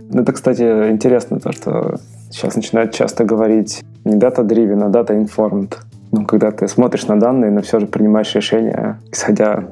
[0.09, 1.99] Ну, это, кстати, интересно, то, что
[2.29, 5.75] сейчас начинают часто говорить не data-driven, а data-informed.
[6.11, 9.69] Ну, когда ты смотришь на данные, но все же принимаешь решения, исходя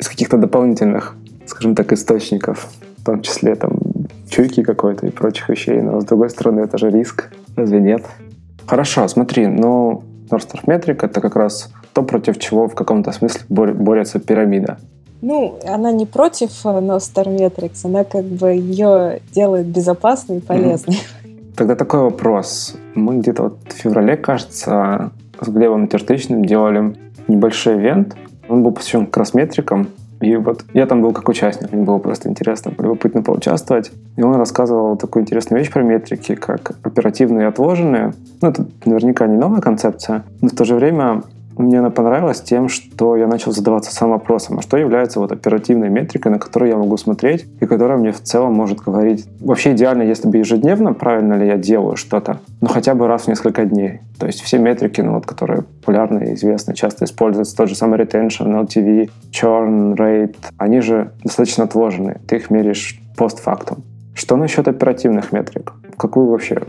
[0.00, 3.78] из каких-то дополнительных, скажем так, источников, в том числе там
[4.28, 8.04] чуйки какой-то и прочих вещей, но с другой стороны это же риск, разве нет?
[8.66, 14.18] Хорошо, смотри, ну, North Metric это как раз то, против чего в каком-то смысле борется
[14.18, 14.78] пирамида.
[15.22, 20.40] Ну, она не против э, North Star Metrics, она как бы ее делает безопасной и
[20.40, 20.98] полезной.
[21.56, 22.76] Тогда такой вопрос.
[22.94, 25.10] Мы где-то вот в феврале, кажется,
[25.40, 26.94] с Глебом Тертычным делали
[27.28, 28.14] небольшой ивент.
[28.48, 29.88] Он был посвящен как раз метрикам.
[30.20, 33.92] И вот я там был как участник, мне было просто интересно, любопытно поучаствовать.
[34.16, 38.14] И он рассказывал такую интересную вещь про метрики, как оперативные и отложенные.
[38.40, 41.22] Ну, это наверняка не новая концепция, но в то же время
[41.58, 45.88] мне она понравилась тем, что я начал задаваться сам вопросом, а что является вот оперативной
[45.88, 50.02] метрикой, на которую я могу смотреть и которая мне в целом может говорить, вообще идеально,
[50.02, 54.00] если бы ежедневно, правильно ли я делаю что-то, но хотя бы раз в несколько дней.
[54.18, 57.98] То есть все метрики, ну, вот, которые популярны и известны, часто используются, тот же самый
[57.98, 62.20] retention, LTV, churn rate, они же достаточно отложены.
[62.26, 63.82] Ты их меряешь постфактум.
[64.14, 65.72] Что насчет оперативных метрик?
[65.92, 66.62] В какую вообще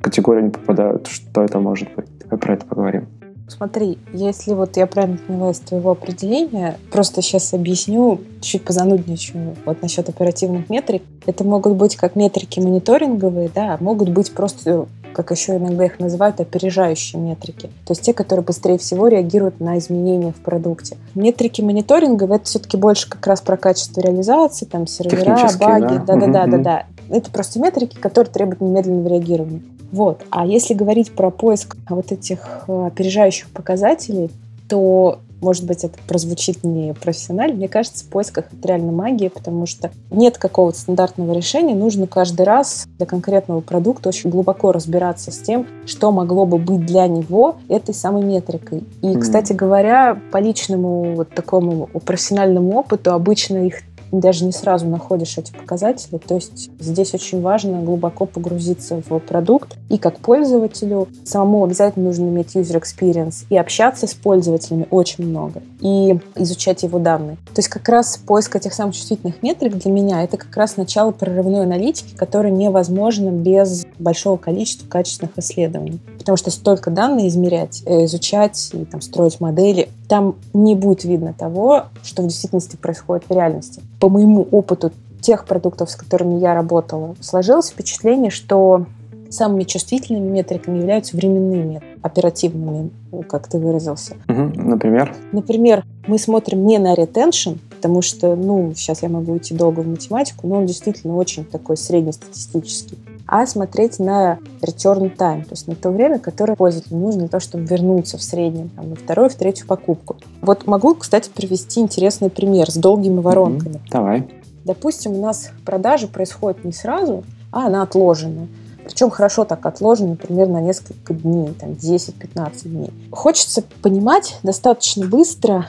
[0.00, 1.06] категорию они попадают?
[1.06, 2.06] Что это может быть?
[2.20, 3.06] Давай про это поговорим.
[3.46, 9.82] Смотри, если вот я правильно поняла из твоего определения, просто сейчас объясню, чуть позанудничаю, вот
[9.82, 11.02] насчет оперативных метрик.
[11.26, 16.00] Это могут быть как метрики мониторинговые, да, а могут быть просто как еще иногда их
[16.00, 17.68] называют, опережающие метрики.
[17.86, 20.96] То есть те, которые быстрее всего реагируют на изменения в продукте.
[21.14, 26.04] Метрики мониторинга это все-таки больше как раз про качество реализации, там сервера, баги.
[26.04, 26.86] Да-да-да-да-да.
[27.08, 29.62] Это просто метрики, которые требуют немедленного реагирования.
[29.94, 30.24] Вот.
[30.30, 34.28] А если говорить про поиск вот этих э, опережающих показателей,
[34.68, 37.56] то может быть, это прозвучит не профессионально.
[37.56, 41.74] Мне кажется, в поисках это реально магия, потому что нет какого-то стандартного решения.
[41.74, 46.86] Нужно каждый раз для конкретного продукта очень глубоко разбираться с тем, что могло бы быть
[46.86, 48.84] для него этой самой метрикой.
[49.02, 49.18] И, mm-hmm.
[49.18, 53.82] кстати говоря, по личному вот такому профессиональному опыту обычно их
[54.20, 56.18] даже не сразу находишь эти показатели.
[56.18, 59.76] То есть здесь очень важно глубоко погрузиться в продукт.
[59.88, 65.62] И как пользователю самому обязательно нужно иметь user experience и общаться с пользователями очень много.
[65.80, 67.36] И изучать его данные.
[67.54, 71.10] То есть как раз поиск этих самых чувствительных метрик для меня это как раз начало
[71.10, 76.00] прорывной аналитики, которая невозможна без большого количества качественных исследований.
[76.18, 81.34] Потому что столько данных измерять, э, изучать и там, строить модели, там не будет видно
[81.34, 83.82] того, что в действительности происходит в реальности.
[84.04, 88.84] По моему опыту тех продуктов, с которыми я работала, сложилось впечатление, что
[89.30, 92.90] самыми чувствительными метриками являются временными, оперативными,
[93.26, 94.18] как ты выразился.
[94.28, 95.14] Угу, например?
[95.32, 99.88] Например, мы смотрим не на retention, потому что, ну, сейчас я могу уйти долго в
[99.88, 105.74] математику, но он действительно очень такой среднестатистический а смотреть на return time, то есть на
[105.74, 109.34] то время, которое пользователю нужно для того, чтобы вернуться в среднем там, на вторую, в
[109.34, 110.16] третью покупку.
[110.42, 113.76] Вот могу, кстати, привести интересный пример с долгими воронками.
[113.76, 113.90] Mm-hmm.
[113.90, 114.28] Давай.
[114.64, 118.48] Допустим, у нас продажа происходит не сразу, а она отложена.
[118.84, 122.92] Причем хорошо так отложена, например, на несколько дней, там 10-15 дней.
[123.10, 125.66] Хочется понимать достаточно быстро,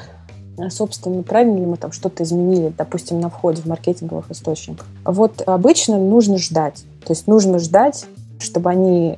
[0.70, 4.88] собственно, правильно ли мы там что-то изменили, допустим, на входе в маркетинговых источниках.
[5.04, 6.84] Вот обычно нужно ждать.
[7.06, 8.06] То есть нужно ждать,
[8.39, 9.18] чтобы они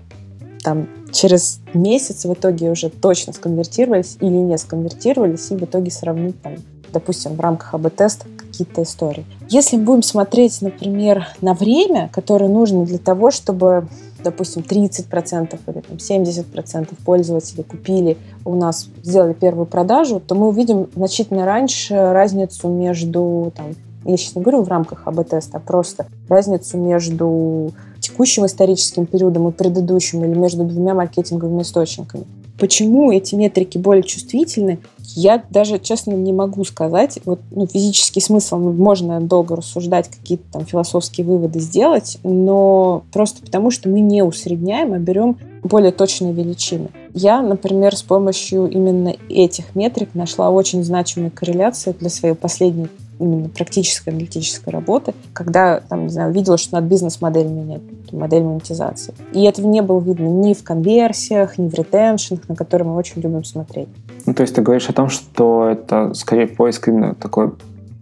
[0.63, 6.41] там через месяц в итоге уже точно сконвертировались или не сконвертировались, и в итоге сравнить
[6.41, 6.55] там,
[6.91, 9.25] допустим, в рамках АБ-теста какие-то истории.
[9.49, 13.87] Если будем смотреть, например, на время, которое нужно для того, чтобы
[14.23, 20.87] допустим, 30% или там, 70% пользователей купили у нас, сделали первую продажу, то мы увидим
[20.95, 23.67] значительно раньше разницу между, там,
[24.05, 29.51] я сейчас не говорю в рамках АБ-теста, а просто разницу между текущим историческим периодом и
[29.51, 32.25] предыдущим или между двумя маркетинговыми источниками.
[32.57, 34.79] Почему эти метрики более чувствительны?
[35.15, 37.19] Я даже, честно, не могу сказать.
[37.25, 43.71] Вот, ну, физический смысл можно долго рассуждать, какие-то там философские выводы сделать, но просто потому,
[43.71, 46.89] что мы не усредняем, а берем более точные величины.
[47.13, 52.87] Я, например, с помощью именно этих метрик нашла очень значимые корреляции для своей последней
[53.19, 59.13] именно практической аналитической работы, когда, там, не знаю, увидела, что надо бизнес-модель менять, модель монетизации.
[59.33, 63.21] И этого не было видно ни в конверсиях, ни в ретеншенах, на которые мы очень
[63.21, 63.89] любим смотреть.
[64.25, 67.51] Ну, то есть ты говоришь о том, что это скорее поиск именно такой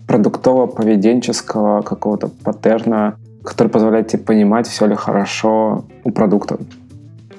[0.08, 6.58] продуктово-поведенческого какого-то паттерна, который позволяет тебе понимать, все ли хорошо у продукта.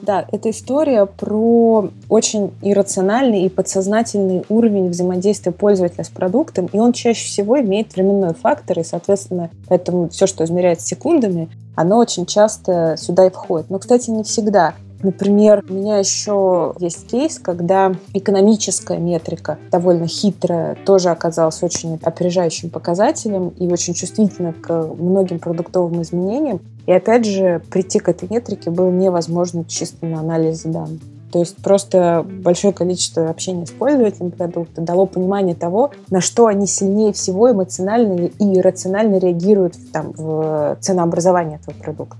[0.06, 6.92] Да, это история про очень иррациональный и подсознательный уровень взаимодействия пользователя с продуктом, и он
[6.92, 12.94] чаще всего имеет временной фактор, и, соответственно, поэтому все, что измеряется секундами, оно очень часто
[12.96, 13.68] сюда и входит.
[13.68, 14.74] Но, кстати, не всегда.
[15.02, 22.70] Например, у меня еще есть кейс, когда экономическая метрика довольно хитрая тоже оказалась очень опережающим
[22.70, 26.60] показателем и очень чувствительна к многим продуктовым изменениям.
[26.86, 31.00] И опять же, прийти к этой метрике было невозможно чисто на анализе данных.
[31.32, 36.66] То есть просто большое количество общения с пользователем продукта дало понимание того, на что они
[36.66, 42.16] сильнее всего эмоционально и рационально реагируют там, в ценообразовании этого продукта.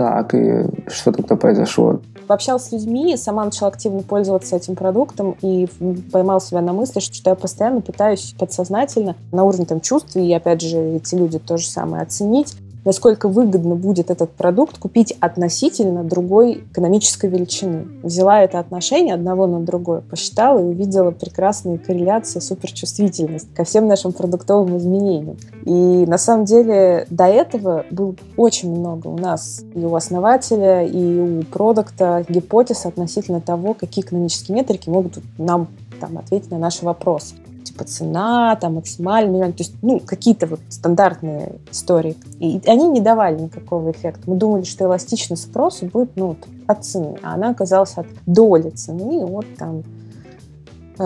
[0.00, 2.00] Так, и что тогда произошло?
[2.26, 5.68] Пообщалась с людьми, сама начала активно пользоваться этим продуктом и
[6.10, 10.62] поймал себя на мысли, что я постоянно пытаюсь подсознательно на уровне там, чувств, и опять
[10.62, 16.64] же эти люди то же самое оценить, насколько выгодно будет этот продукт купить относительно другой
[16.72, 17.86] экономической величины.
[18.02, 24.12] Взяла это отношение одного на другое, посчитала и увидела прекрасные корреляции, суперчувствительность ко всем нашим
[24.12, 25.36] продуктовым изменениям.
[25.64, 31.20] И на самом деле до этого было очень много у нас и у основателя, и
[31.20, 35.68] у продукта гипотез относительно того, какие экономические метрики могут нам
[36.00, 37.34] там, ответить на наши вопросы
[37.70, 42.16] типа цена, там максимальный, то есть, ну, какие-то вот стандартные истории.
[42.38, 44.22] И они не давали никакого эффекта.
[44.26, 49.24] Мы думали, что эластичность спроса будет, ну, от цены, а она оказалась от доли цены,
[49.24, 49.82] от там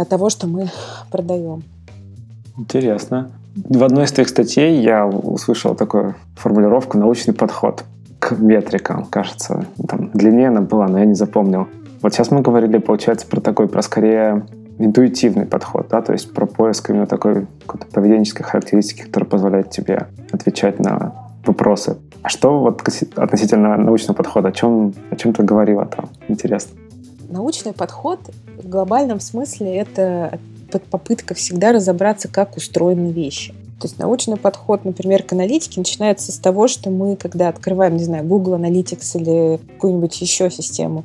[0.08, 0.70] того, что мы
[1.10, 1.62] продаем.
[2.56, 3.30] Интересно.
[3.54, 7.84] В одной из твоих статей я услышал такую формулировку «научный подход».
[8.18, 9.66] к метрикам, кажется.
[9.86, 11.66] Там длиннее она была, но я не запомнил.
[12.00, 14.46] Вот сейчас мы говорили, получается, про такой, про скорее
[14.78, 20.08] интуитивный подход, да, то есть про поиск именно такой какой-то поведенческой характеристики, которая позволяет тебе
[20.32, 21.14] отвечать на
[21.46, 21.96] вопросы.
[22.22, 22.82] А что вот
[23.16, 24.48] относительно научного подхода?
[24.48, 26.08] О чем, о чем ты говорила там?
[26.28, 26.76] Интересно.
[27.28, 28.18] Научный подход
[28.56, 30.38] в глобальном смысле это
[30.90, 33.52] попытка всегда разобраться, как устроены вещи.
[33.80, 38.04] То есть научный подход, например, к аналитике начинается с того, что мы, когда открываем, не
[38.04, 41.04] знаю, Google Analytics или какую-нибудь еще систему,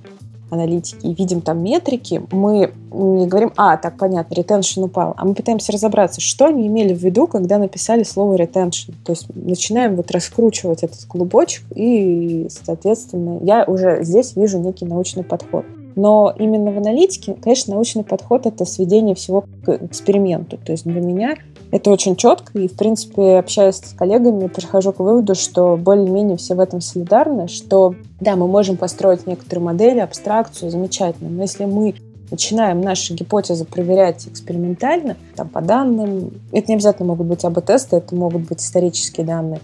[0.50, 5.34] аналитики и видим там метрики, мы не говорим, а, так понятно, ретеншн упал, а мы
[5.34, 8.92] пытаемся разобраться, что они имели в виду, когда написали слово ретеншн.
[9.06, 15.24] То есть начинаем вот раскручивать этот клубочек, и, соответственно, я уже здесь вижу некий научный
[15.24, 15.66] подход.
[15.96, 20.58] Но именно в аналитике, конечно, научный подход— это сведение всего к эксперименту.
[20.58, 21.36] То есть для меня
[21.72, 26.56] это очень четко, и, в принципе, общаясь с коллегами, прихожу к выводу, что более-менее все
[26.56, 31.96] в этом солидарны, что, да, мы можем построить некоторые модели, абстракцию, замечательно, но если мы
[32.32, 38.16] начинаем наши гипотезы проверять экспериментально, там, по данным, это не обязательно могут быть АБ-тесты, это
[38.16, 39.62] могут быть исторические данные,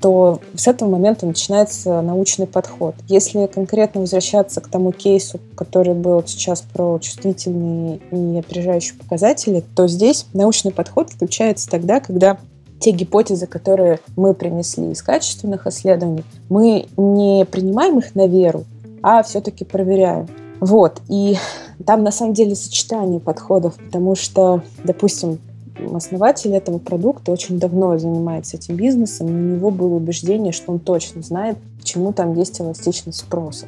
[0.00, 2.94] то с этого момента начинается научный подход.
[3.08, 9.88] Если конкретно возвращаться к тому кейсу, который был сейчас про чувствительные и опережающие показатели, то
[9.88, 12.38] здесь научный подход включается тогда, когда
[12.78, 18.64] те гипотезы, которые мы принесли из качественных исследований, мы не принимаем их на веру,
[19.02, 20.28] а все-таки проверяем.
[20.60, 21.00] Вот.
[21.08, 21.36] И
[21.84, 25.38] там на самом деле сочетание подходов, потому что, допустим,
[25.94, 30.78] основатель этого продукта очень давно занимается этим бизнесом, и у него было убеждение, что он
[30.78, 33.66] точно знает, почему там есть эластичность спроса.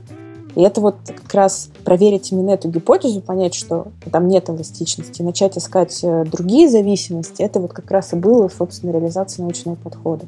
[0.54, 5.56] И это вот как раз проверить именно эту гипотезу, понять, что там нет эластичности, начать
[5.56, 10.26] искать э, другие зависимости, это вот как раз и было, собственно, реализация научного подхода.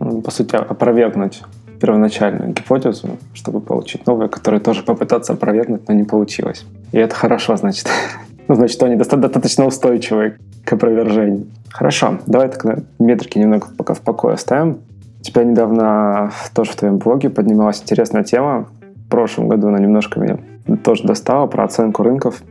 [0.00, 1.42] Ну, по сути, опровергнуть
[1.80, 6.64] первоначальную гипотезу, чтобы получить новую, которую тоже попытаться опровергнуть, но не получилось.
[6.92, 7.86] И это хорошо, значит.
[8.46, 11.46] Ну, значит, они достаточно устойчивые к опровержению.
[11.70, 14.78] Хорошо, давай тогда метрики немного пока в покое оставим.
[15.20, 18.68] У тебя недавно тоже в твоем блоге поднималась интересная тема.
[19.06, 20.38] В прошлом году она немножко меня
[20.82, 22.42] тоже достала про оценку рынков.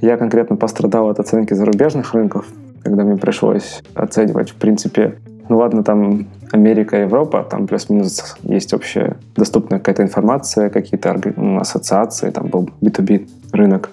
[0.00, 2.46] Я конкретно пострадал от оценки зарубежных рынков,
[2.82, 5.16] когда мне пришлось оценивать, в принципе,
[5.48, 11.18] ну ладно, там Америка, Европа, там плюс-минус есть общая доступная какая-то информация, какие-то
[11.60, 13.90] ассоциации, там был B2B рынок.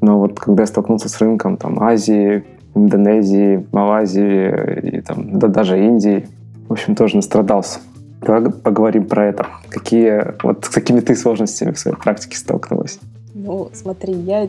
[0.00, 5.78] Но вот когда я столкнулся с рынком там Азии, Индонезии, Малайзии и там, да даже
[5.78, 6.26] Индии,
[6.68, 7.80] в общем, тоже настрадался.
[8.20, 9.46] Давай поговорим про это.
[9.68, 12.98] Какие, вот с какими ты сложностями в своей практике столкнулась?
[13.34, 14.48] Ну, смотри, я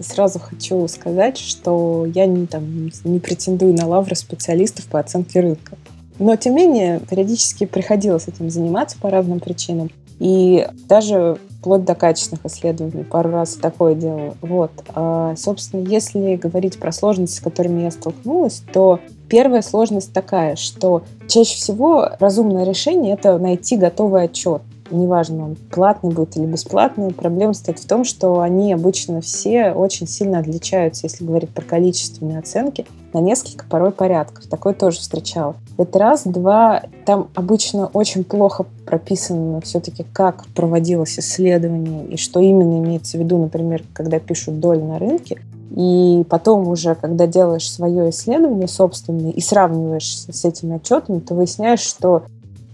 [0.00, 5.76] сразу хочу сказать, что я не, там, не претендую на лавры специалистов по оценке рынка.
[6.18, 9.90] Но, тем не менее, периодически приходилось этим заниматься по разным причинам.
[10.18, 13.04] И даже вплоть до качественных исследований.
[13.04, 14.34] Пару раз такое делала.
[14.40, 14.70] Вот.
[14.94, 21.02] А, собственно, если говорить про сложности, с которыми я столкнулась, то первая сложность такая, что
[21.26, 27.54] чаще всего разумное решение— это найти готовый отчет неважно, он платный будет или бесплатный, проблема
[27.54, 32.86] стоит в том, что они обычно все очень сильно отличаются, если говорить про количественные оценки,
[33.12, 34.46] на несколько порой порядков.
[34.46, 35.56] Такое тоже встречал.
[35.78, 36.22] Это раз.
[36.24, 43.20] Два, там обычно очень плохо прописано все-таки, как проводилось исследование и что именно имеется в
[43.20, 45.40] виду, например, когда пишут доли на рынке.
[45.76, 51.80] И потом уже, когда делаешь свое исследование собственное и сравниваешь с этими отчетами, то выясняешь,
[51.80, 52.22] что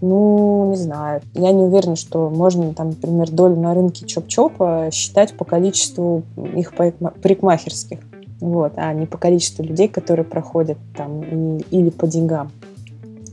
[0.01, 1.21] ну, не знаю.
[1.33, 6.23] Я не уверена, что можно, там, например, долю на рынке чоп-чопа считать по количеству
[6.55, 7.99] их парикмахерских.
[8.41, 12.51] Вот, а не по количеству людей, которые проходят там, или по деньгам.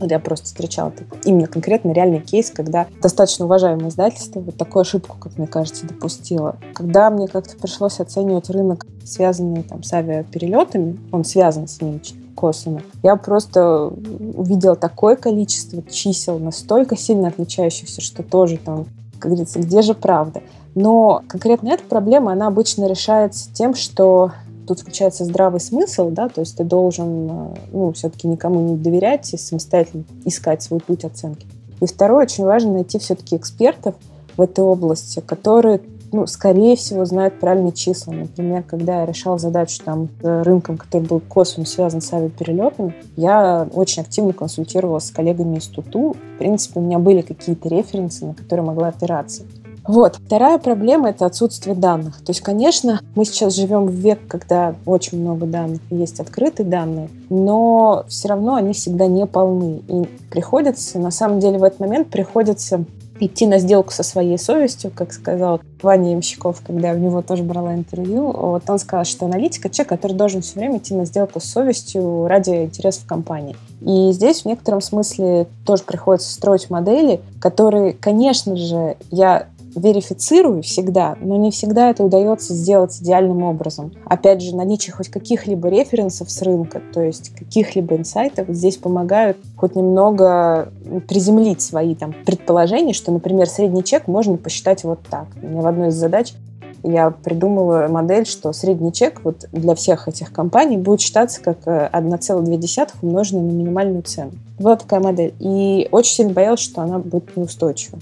[0.00, 0.92] Я просто встречала
[1.24, 6.56] именно конкретно реальный кейс, когда достаточно уважаемое издательство вот такую ошибку, как мне кажется, допустило.
[6.74, 12.00] Когда мне как-то пришлось оценивать рынок, связанный там, с авиаперелетами, он связан с ним
[12.34, 12.82] косвенно.
[13.02, 18.86] Я просто увидела такое количество чисел, настолько сильно отличающихся, что тоже там,
[19.18, 20.42] как говорится, где же правда.
[20.74, 24.32] Но конкретно эта проблема, она обычно решается тем, что
[24.66, 29.32] тут включается здравый смысл, да, то есть ты должен, э, ну, все-таки никому не доверять
[29.34, 31.46] и самостоятельно искать свой путь оценки.
[31.80, 33.94] И второе, очень важно найти все-таки экспертов
[34.36, 35.80] в этой области, которые
[36.12, 38.12] ну, скорее всего, знают правильные числа.
[38.12, 43.66] Например, когда я решал задачу там с рынком, который был косвенно связан с авиаперелетами, я
[43.72, 46.16] очень активно консультировалась с коллегами из ТУТУ.
[46.36, 49.42] В принципе, у меня были какие-то референсы, на которые могла опираться.
[49.84, 50.16] Вот.
[50.24, 52.18] Вторая проблема— это отсутствие данных.
[52.18, 57.08] То есть, конечно, мы сейчас живем в век, когда очень много данных, есть открытые данные,
[57.30, 59.82] но все равно они всегда не полны.
[59.88, 62.84] И приходится, на самом деле, в этот момент приходится
[63.20, 67.42] идти на сделку со своей совестью, как сказал Ваня Ямщиков, когда я у него тоже
[67.42, 68.32] брала интервью.
[68.32, 72.26] Вот он сказал, что аналитика— человек, который должен все время идти на сделку с совестью
[72.26, 73.56] ради интересов компании.
[73.80, 81.16] И здесь в некотором смысле тоже приходится строить модели, которые, конечно же, я верифицирую всегда,
[81.20, 83.92] но не всегда это удается сделать идеальным образом.
[84.06, 89.76] Опять же, наличие хоть каких-либо референсов с рынка, то есть каких-либо инсайтов здесь помогают хоть
[89.76, 90.72] немного
[91.08, 95.26] приземлить свои там предположения, что, например, средний чек можно посчитать вот так.
[95.42, 96.34] У меня в одной из задач
[96.82, 102.48] я придумала модель, что средний чек вот для всех этих компаний будет считаться как 1,2
[102.76, 104.32] э, умноженное на минимальную цену.
[104.58, 105.34] Была такая модель.
[105.38, 107.98] И очень сильно боялась, что она будет неустойчива.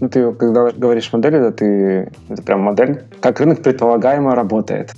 [0.00, 4.92] Ну, ты, когда говоришь модель, это ты это прям модель, как рынок предполагаемо работает.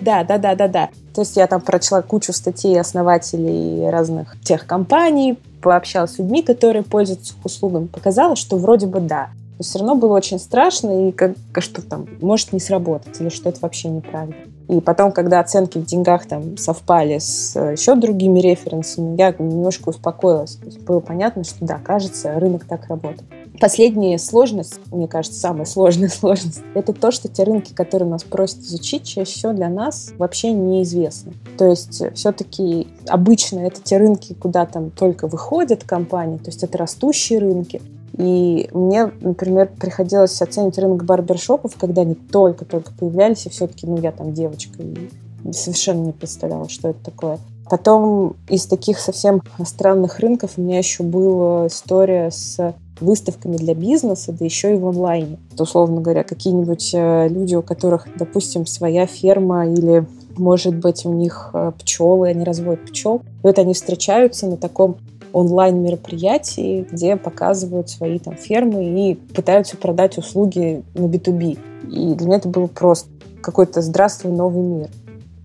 [0.00, 0.88] Да, да, да, да, да.
[1.14, 6.82] То есть я там прочла кучу статей основателей разных тех компаний, пообщалась с людьми, которые
[6.82, 9.28] пользуются услугами, показала, что вроде бы да.
[9.58, 13.48] Но все равно было очень страшно, и как, что там может не сработать, или что
[13.48, 14.34] это вообще неправильно.
[14.68, 19.90] И потом, когда оценки в деньгах там совпали с э, еще другими референсами, я немножко
[19.90, 20.56] успокоилась.
[20.56, 23.28] То есть было понятно, что да, кажется, рынок так работает.
[23.60, 28.58] Последняя сложность, мне кажется, самая сложная сложность, это то, что те рынки, которые нас просят
[28.60, 31.34] изучить, чаще всего для нас вообще неизвестны.
[31.56, 36.62] То есть э, все-таки обычно это те рынки, куда там только выходят компании, то есть
[36.62, 37.80] это растущие рынки.
[38.16, 44.12] И мне, например, приходилось оценить рынок барбершопов, когда они только-только появлялись, и все-таки, ну, я
[44.12, 47.38] там девочка, и совершенно не представляла, что это такое.
[47.68, 54.32] Потом из таких совсем странных рынков у меня еще была история с выставками для бизнеса,
[54.32, 55.38] да еще и в онлайне.
[55.52, 61.12] Это, условно говоря, какие-нибудь э, люди, у которых, допустим, своя ферма или может быть, у
[61.12, 63.16] них э, пчелы, они разводят пчел.
[63.16, 64.96] И вот они встречаются на таком
[65.32, 71.58] онлайн-мероприятии, где показывают свои там фермы и пытаются продать услуги на B2B.
[71.90, 73.08] И для меня это было просто
[73.40, 74.88] какой-то здравствуй новый мир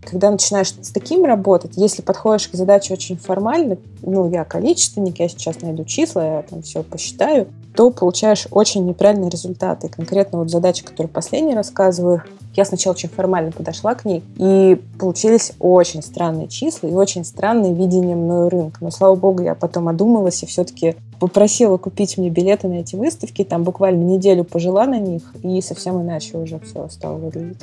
[0.03, 5.27] когда начинаешь с таким работать, если подходишь к задаче очень формально, ну, я количественник, я
[5.27, 9.87] сейчас найду числа, я там все посчитаю, то получаешь очень неправильные результаты.
[9.87, 12.23] И конкретно вот задача, которую последний рассказываю,
[12.55, 17.73] я сначала очень формально подошла к ней, и получились очень странные числа и очень странное
[17.73, 18.79] видение мною рынка.
[18.81, 23.43] Но, слава богу, я потом одумалась и все-таки попросила купить мне билеты на эти выставки,
[23.43, 27.61] там буквально неделю пожила на них, и совсем иначе уже все стало выглядеть.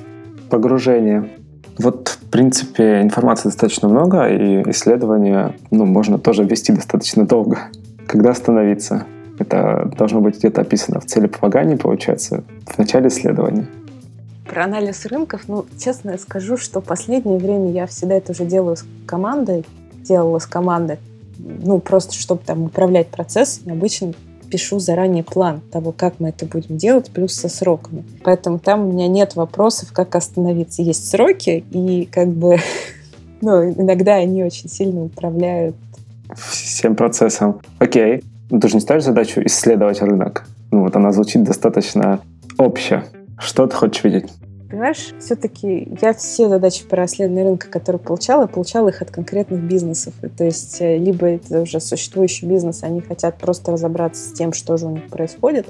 [0.51, 1.29] Погружение.
[1.79, 7.59] Вот, в принципе, информации достаточно много, и исследования ну, можно тоже вести достаточно долго.
[8.07, 9.07] Когда остановиться?
[9.39, 13.67] Это должно быть где-то описано в целеполагании, получается, в начале исследования.
[14.49, 18.77] Про анализ рынков, ну, честно я скажу, что последнее время я всегда это уже делаю
[18.77, 19.67] с командой,
[20.03, 20.99] делала с командой,
[21.39, 23.73] ну, просто чтобы там управлять процессами.
[23.73, 24.15] Обычно
[24.47, 28.05] пишу заранее план того, как мы это будем делать, плюс со сроками.
[28.23, 30.83] Поэтому там у меня нет вопросов, как остановиться.
[30.83, 32.59] Есть сроки, и как бы
[33.41, 35.77] ну, иногда они очень сильно управляют
[36.35, 37.61] всем процессом.
[37.79, 38.23] Окей.
[38.51, 40.45] Ну, ты же не ставишь задачу исследовать рынок.
[40.71, 42.21] Ну, вот она звучит достаточно
[42.59, 43.05] обще.
[43.39, 44.31] Что ты хочешь видеть?
[44.69, 50.15] Понимаешь, все-таки я все задачи по расследованию рынка, которые получала, получала их от конкретных бизнесов.
[50.37, 54.77] То есть э, либо это уже существующий бизнес, они хотят просто разобраться с тем, что
[54.77, 55.67] же у них происходит.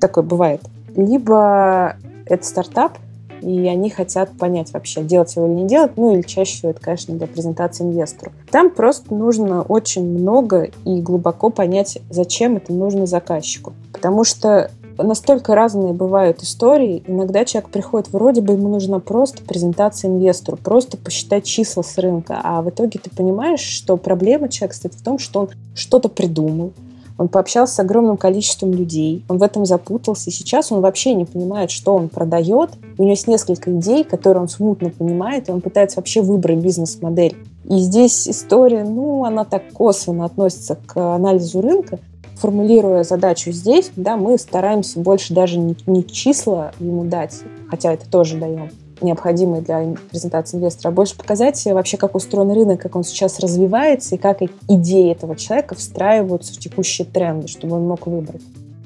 [0.00, 0.60] Такое бывает.
[0.96, 1.96] Либо
[2.26, 2.98] это стартап,
[3.40, 6.80] и они хотят понять вообще, делать его или не делать, ну или чаще всего это,
[6.80, 8.32] конечно, для презентации инвестору.
[8.50, 13.72] Там просто нужно очень много и глубоко понять, зачем это нужно заказчику.
[13.92, 14.70] Потому что
[15.02, 17.02] настолько разные бывают истории.
[17.06, 22.40] Иногда человек приходит, вроде бы ему нужна просто презентация инвестору, просто посчитать числа с рынка,
[22.42, 26.72] а в итоге ты понимаешь, что проблема человека стоит в том, что он что-то придумал,
[27.20, 31.26] он пообщался с огромным количеством людей, он в этом запутался, и сейчас он вообще не
[31.26, 32.70] понимает, что он продает.
[32.96, 37.36] У него есть несколько идей, которые он смутно понимает, и он пытается вообще выбрать бизнес-модель.
[37.68, 41.98] И здесь история, ну, она так косвенно относится к анализу рынка,
[42.40, 48.10] формулируя задачу здесь, да, мы стараемся больше даже не, не числа ему дать, хотя это
[48.10, 48.70] тоже даем,
[49.02, 54.14] необходимые для презентации инвестора, а больше показать вообще, как устроен рынок, как он сейчас развивается
[54.14, 54.38] и как
[54.68, 58.42] идеи этого человека встраиваются в текущие тренды, чтобы он мог выбрать.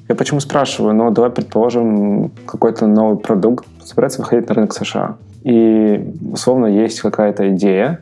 [0.07, 0.93] Я почему спрашиваю?
[0.93, 5.17] Ну, давай предположим, какой-то новый продукт собирается выходить на рынок США.
[5.43, 8.01] И, условно, есть какая-то идея,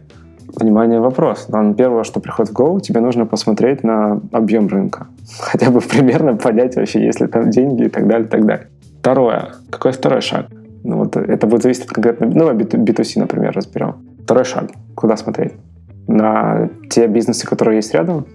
[0.56, 1.48] внимание, вопрос.
[1.50, 5.08] Но первое, что приходит в голову, тебе нужно посмотреть на объем рынка.
[5.40, 8.68] Хотя бы примерно понять вообще, есть ли там деньги и так далее, и так далее.
[9.00, 9.50] Второе.
[9.70, 10.48] Какой второй шаг?
[10.84, 13.96] Ну, вот это будет зависеть от конкретно, ну, B2C, например, разберем.
[14.24, 14.72] Второй шаг.
[14.96, 15.54] Куда смотреть?
[16.08, 18.26] На те бизнесы, которые есть рядом?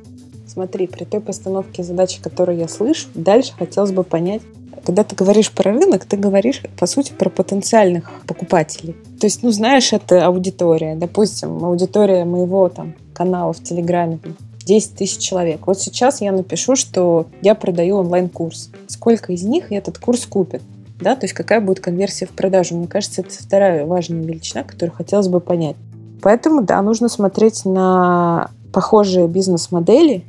[0.48, 4.42] Смотри, при той постановке задачи, которую я слышу, дальше хотелось бы понять,
[4.84, 8.94] когда ты говоришь про рынок, ты говоришь, по сути, про потенциальных покупателей.
[9.20, 10.94] То есть, ну, знаешь, это аудитория.
[10.94, 14.18] Допустим, аудитория моего там канала в Телеграме
[14.64, 15.66] 10 тысяч человек.
[15.66, 18.70] Вот сейчас я напишу, что я продаю онлайн-курс.
[18.86, 20.62] Сколько из них этот курс купит?
[21.00, 22.76] Да, то есть какая будет конверсия в продажу?
[22.76, 25.76] Мне кажется, это вторая важная величина, которую хотелось бы понять.
[26.22, 30.24] Поэтому, да, нужно смотреть на похожие бизнес-модели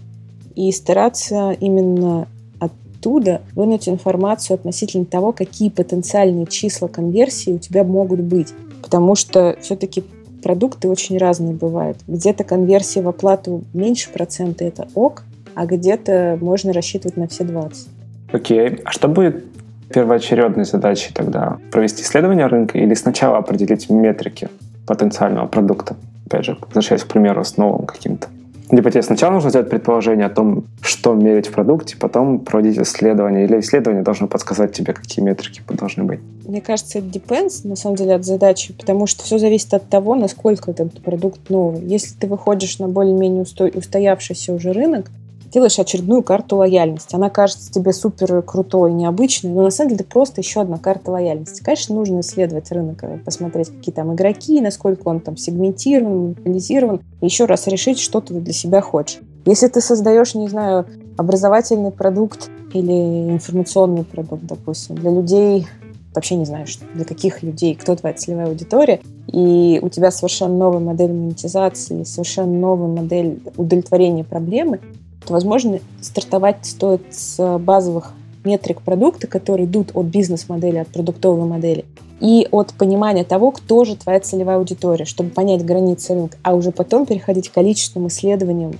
[0.59, 2.27] и стараться именно
[2.59, 8.53] оттуда вынуть информацию относительно того, какие потенциальные числа конверсии у тебя могут быть.
[8.83, 10.03] Потому что все-таки
[10.43, 11.97] продукты очень разные бывают.
[12.09, 15.23] Где-то конверсия в оплату меньше процента– это ок,
[15.55, 17.87] а где-то можно рассчитывать на все 20.
[18.33, 18.59] Окей.
[18.67, 18.81] Okay.
[18.83, 19.45] А что будет
[19.93, 21.57] первоочередной задачей тогда?
[21.71, 24.49] Провести исследование рынка или сначала определить метрики
[24.85, 25.95] потенциального продукта?
[26.25, 28.27] Опять же, возвращаясь к примеру с новым каким-то.
[28.71, 33.45] Либо тебе сначала нужно сделать предположение о том, что мерить в продукте, потом проводить исследование,
[33.45, 36.19] или исследование должно подсказать тебе, какие метрики должны быть.
[36.45, 40.15] Мне кажется, это depends, на самом деле, от задачи, потому что все зависит от того,
[40.15, 41.81] насколько этот продукт новый.
[41.81, 45.09] Если ты выходишь на более-менее устоявшийся уже рынок,
[45.51, 47.15] делаешь очередную карту лояльности.
[47.15, 51.11] Она кажется тебе супер крутой, необычной, но на самом деле это просто еще одна карта
[51.11, 51.63] лояльности.
[51.63, 57.25] Конечно, нужно исследовать рынок, э, посмотреть, какие там игроки, насколько он там сегментирован, локализирован, и
[57.25, 59.19] еще раз решить, что ты для себя хочешь.
[59.45, 60.85] Если ты создаешь, не знаю,
[61.17, 65.67] образовательный продукт или информационный продукт, допустим, для людей,
[66.13, 70.55] вообще не знаю, что, для каких людей, кто твоя целевая аудитория, и у тебя совершенно
[70.55, 74.79] новая модель монетизации, совершенно новая модель удовлетворения проблемы,
[75.27, 78.13] возможно, стартовать стоит с базовых
[78.43, 81.85] метрик продукта, которые идут от бизнес-модели, от продуктовой модели,
[82.19, 86.71] и от понимания того, кто же твоя целевая аудитория, чтобы понять границы рынка, а уже
[86.71, 88.73] потом переходить к количественным исследованиям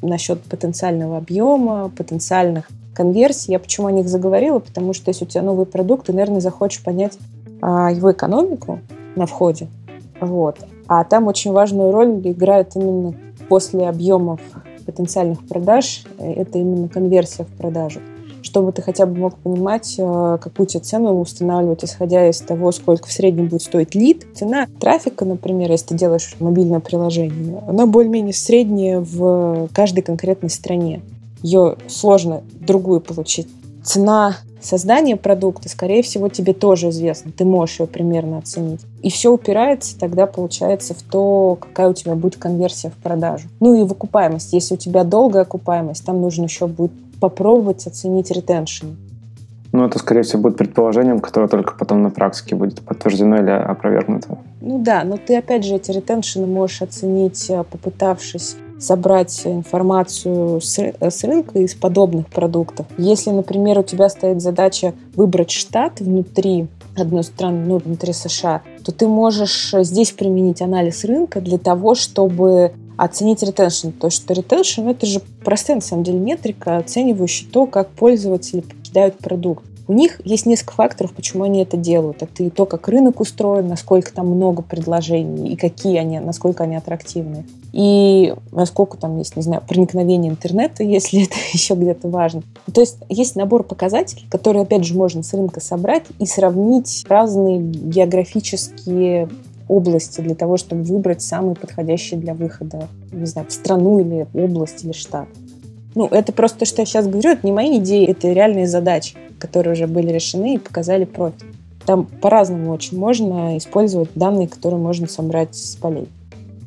[0.00, 3.52] насчет потенциального объема, потенциальных конверсий.
[3.52, 4.60] Я почему о них заговорила?
[4.60, 7.18] Потому что если у тебя новый продукт, ты, наверное, захочешь понять
[7.60, 8.80] а, его экономику
[9.16, 9.68] на входе.
[10.20, 10.58] Вот.
[10.86, 13.14] А там очень важную роль играет именно
[13.48, 14.40] после объемов
[14.88, 18.00] потенциальных продаж– это именно конверсия в продажу.
[18.40, 23.06] Чтобы ты хотя бы мог понимать, э, какую тебе цену устанавливать, исходя из того, сколько
[23.06, 24.26] в среднем будет стоить лид.
[24.34, 31.02] Цена трафика, например, если ты делаешь мобильное приложение, она более-менее средняя в каждой конкретной стране.
[31.42, 33.48] Ее сложно другую получить.
[33.84, 37.30] Цена Создание продукта, скорее всего, тебе тоже известно.
[37.36, 38.80] Ты можешь его примерно оценить.
[39.02, 43.48] И все упирается тогда, получается, в то, какая у тебя будет конверсия в продажу.
[43.60, 44.52] Ну и в окупаемость.
[44.52, 48.86] Если у тебя долгая окупаемость, там нужно еще будет попробовать оценить ретеншн.
[49.72, 54.38] Ну, это, скорее всего, будет предположением, которое только потом на практике будет подтверждено или опровергнуто.
[54.60, 60.78] Ну да, но ты, опять же, эти ретеншены можешь оценить, э, попытавшись собрать информацию с,
[60.78, 62.86] с рынка из подобных продуктов.
[62.96, 68.92] Если, например, у тебя стоит задача выбрать штат внутри одной страны, ну, внутри США, то
[68.92, 73.90] ты можешь здесь применить анализ рынка для того, чтобы оценить ретеншн.
[73.90, 79.16] То, что ретеншн— это же простая, на самом деле, метрика, оценивающая то, как пользователи покидают
[79.18, 79.64] продукт.
[79.88, 82.22] У них есть несколько факторов, почему они это делают.
[82.22, 86.76] Это и то, как рынок устроен, насколько там много предложений, и какие они, насколько они
[86.76, 87.46] аттрактивны.
[87.72, 92.42] И насколько там есть, не знаю, проникновение интернета, если это еще где-то важно.
[92.72, 97.58] То есть есть набор показателей, которые, опять же, можно с рынка собрать и сравнить разные
[97.58, 99.30] географические
[99.68, 104.84] области для того, чтобы выбрать самый подходящий для выхода, не знаю, в страну или область
[104.84, 105.28] или штат.
[105.94, 109.16] Ну, это просто то, что я сейчас говорю, это не мои идеи, это реальные задачи
[109.38, 111.44] которые уже были решены и показали профит.
[111.86, 116.08] Там по-разному очень можно использовать данные, которые можно собрать с полей.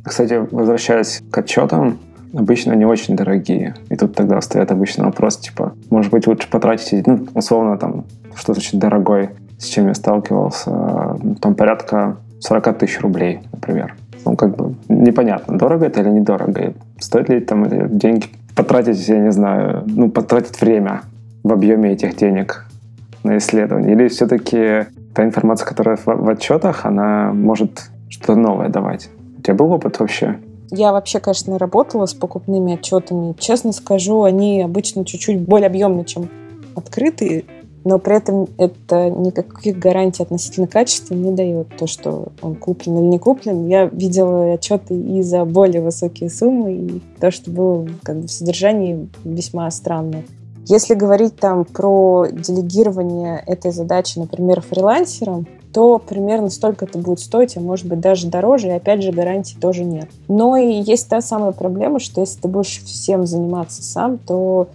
[0.04, 2.00] Кстати, возвращаясь к отчетам,
[2.34, 3.76] обычно они очень дорогие.
[3.90, 8.06] И тут тогда стоит обычный вопрос, типа, может быть, лучше потратить, ну, условно, там,
[8.36, 13.96] что значит дорогой, с чем я сталкивался, там порядка 40 тысяч рублей, например.
[14.26, 16.74] Ну, как бы непонятно, дорого это или недорого.
[17.00, 17.68] Стоит ли там
[17.98, 18.28] деньги
[18.64, 21.02] потратить, я не знаю, ну, потратить время
[21.44, 22.66] в объеме этих денег
[23.24, 23.94] на исследование?
[23.94, 29.10] Или все-таки та информация, которая в, в отчетах, она может что-то новое давать?
[29.38, 30.38] У тебя был опыт вообще?
[30.70, 33.36] Я вообще, конечно, работала с покупными отчетами.
[33.38, 36.30] Честно скажу, они обычно чуть-чуть более объемные, чем
[36.76, 37.44] открытые,
[37.84, 41.68] но при этом это никаких гарантий относительно качества не дает.
[41.78, 43.68] То, что он куплен или не куплен.
[43.68, 48.32] Я видела отчеты и за более высокие суммы, и то, что было как бы в
[48.32, 50.24] содержании весьма странное.
[50.68, 57.58] Если говорить там про делегирование этой задачи, например, фрилансерам, то примерно столько это будет стоить,
[57.58, 60.10] а может быть даже дороже, и опять же гарантии тоже нет.
[60.28, 64.68] Но и есть та самая проблема, что если ты будешь всем заниматься сам, то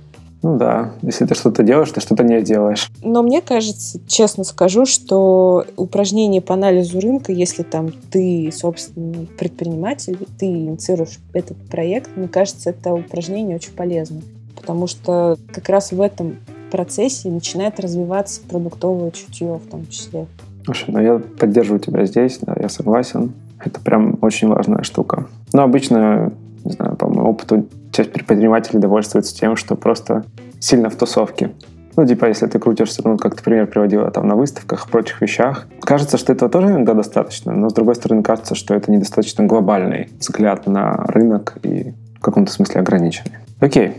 [0.42, 2.90] ну да, если ты что-то делаешь, ты что-то не делаешь.
[3.02, 10.18] Но мне кажется, честно скажу, что упражнение по анализу рынка, если там ты, собственно, предприниматель,
[10.38, 14.20] ты инициируешь этот проект, мне кажется, это упражнение очень полезно.
[14.54, 16.36] Потому что как раз в этом
[16.70, 20.26] процессе начинает развиваться продуктовое чутье в том числе.
[20.64, 23.32] Слушай, ну я поддерживаю тебя здесь, да, я согласен.
[23.64, 25.28] Это прям очень важная штука.
[25.52, 26.32] Но обычно,
[26.64, 27.66] не знаю, по моему опыту,
[27.96, 30.24] часть предпринимателей довольствуется тем, что просто
[30.60, 31.50] сильно в тусовке.
[31.96, 35.66] Ну, типа, если ты крутишься, ну, как ты пример приводила там на выставках, прочих вещах,
[35.80, 40.10] кажется, что этого тоже иногда достаточно, но, с другой стороны, кажется, что это недостаточно глобальный
[40.18, 43.36] взгляд на рынок и в каком-то смысле ограниченный.
[43.60, 43.94] Окей,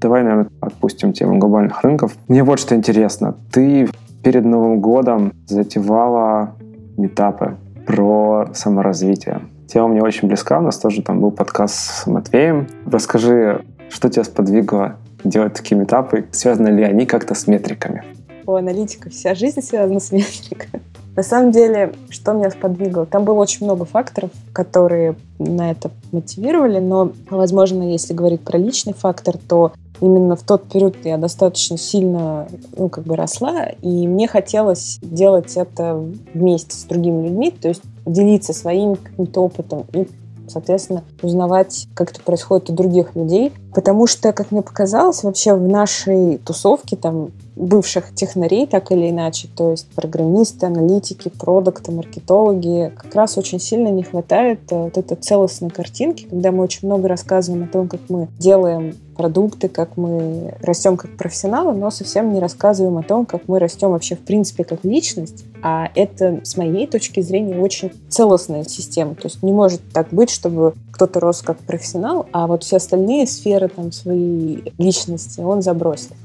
[0.00, 2.16] давай, наверное, отпустим тему глобальных рынков.
[2.28, 3.34] Мне вот что интересно.
[3.52, 3.88] Ты
[4.22, 6.54] перед Новым годом затевала
[6.96, 9.42] метапы про саморазвитие.
[9.72, 12.68] Тема мне очень близка, у нас тоже там был подкаст с Матвеем.
[12.84, 16.26] Расскажи, что тебя сподвигло делать такие метапы?
[16.30, 18.04] Связаны ли они как-то с метриками?
[18.44, 20.82] У аналитика вся жизнь связана с метриками.
[21.16, 23.06] На самом деле, что меня сподвигло?
[23.06, 28.92] Там было очень много факторов, которые на это мотивировали, но, возможно, если говорить про личный
[28.92, 32.46] фактор, то именно в тот период я достаточно сильно,
[32.76, 35.98] ну, как бы росла, и мне хотелось делать это
[36.34, 40.06] вместе с другими людьми, то есть делиться своим каким-то опытом и
[40.48, 43.52] соответственно, узнавать, как это происходит у других людей.
[43.74, 49.48] Потому что, как мне показалось, вообще в нашей тусовке там бывших технарей, так или иначе,
[49.54, 55.16] то есть программисты, аналитики, продукты, маркетологи, как раз очень сильно не хватает э, вот этой
[55.16, 60.54] целостной картинки, когда мы очень много рассказываем о том, как мы делаем продукты, как мы
[60.62, 64.64] растем как профессионалы, но совсем не рассказываем о том, как мы растем вообще в принципе
[64.64, 65.44] как личность.
[65.62, 69.14] А это, с моей точки зрения, очень целостная система.
[69.14, 73.26] То есть не может так быть, чтобы кто-то рос как профессионал, а вот все остальные
[73.26, 76.16] сферы там своей личности он забросил.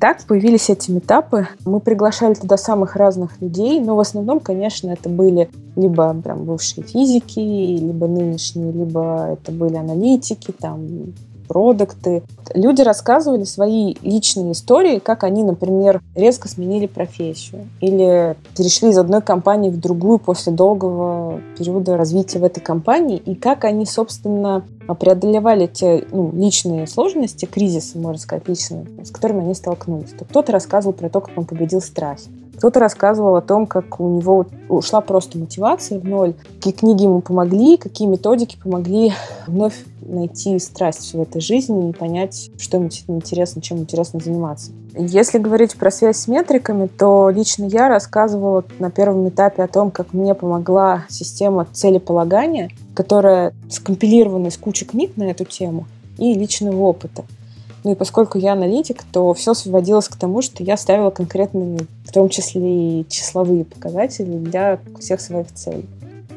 [0.00, 1.48] Так появились эти этапы.
[1.64, 6.84] Мы приглашали туда самых разных людей, но в основном, конечно, это были либо прям бывшие
[6.84, 10.86] физики, либо нынешние, либо это были аналитики, там,
[11.48, 12.22] продукты.
[12.54, 19.22] Люди рассказывали свои личные истории, как они, например, резко сменили профессию или перешли из одной
[19.22, 24.64] компании в другую после долгого периода развития в этой компании, и как они, собственно,
[25.00, 30.10] преодолевали те ну, личные сложности, кризисы, можно сказать, личные, с которыми они столкнулись.
[30.18, 32.18] То кто-то рассказывал про то, как он победил страх,
[32.58, 37.20] кто-то рассказывал о том, как у него ушла просто мотивация в ноль, какие книги ему
[37.20, 39.12] помогли, какие методики помогли
[39.46, 44.72] вновь найти страсть в этой жизни и понять, что ему интересно, чем интересно заниматься.
[44.96, 49.92] Если говорить про связь с метриками, то лично я рассказывала на первом этапе о том,
[49.92, 55.86] как мне помогла система целеполагания, которая скомпилирована из кучи книг на эту тему
[56.16, 57.24] и личного опыта.
[57.84, 62.12] Ну и поскольку я аналитик, то все сводилось к тому, что я ставила конкретные, в
[62.12, 65.86] том числе и числовые показатели для всех своих целей.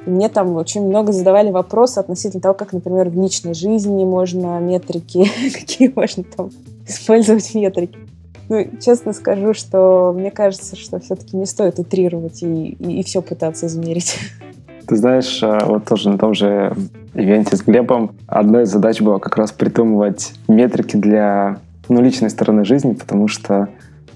[0.06, 4.60] И мне там очень много задавали вопросы относительно того, как, например, в личной жизни можно
[4.60, 6.52] метрики, какие можно там
[6.88, 7.98] использовать метрики.
[8.50, 13.22] Ну, честно скажу, что мне кажется, что все-таки не стоит утрировать и, и, и все
[13.22, 14.18] пытаться измерить.
[14.92, 16.76] Ты знаешь, а, вот тоже на том же
[17.14, 22.66] ивенте с Глебом одной из задач была как раз придумывать метрики для ну, личной стороны
[22.66, 23.70] жизни, потому что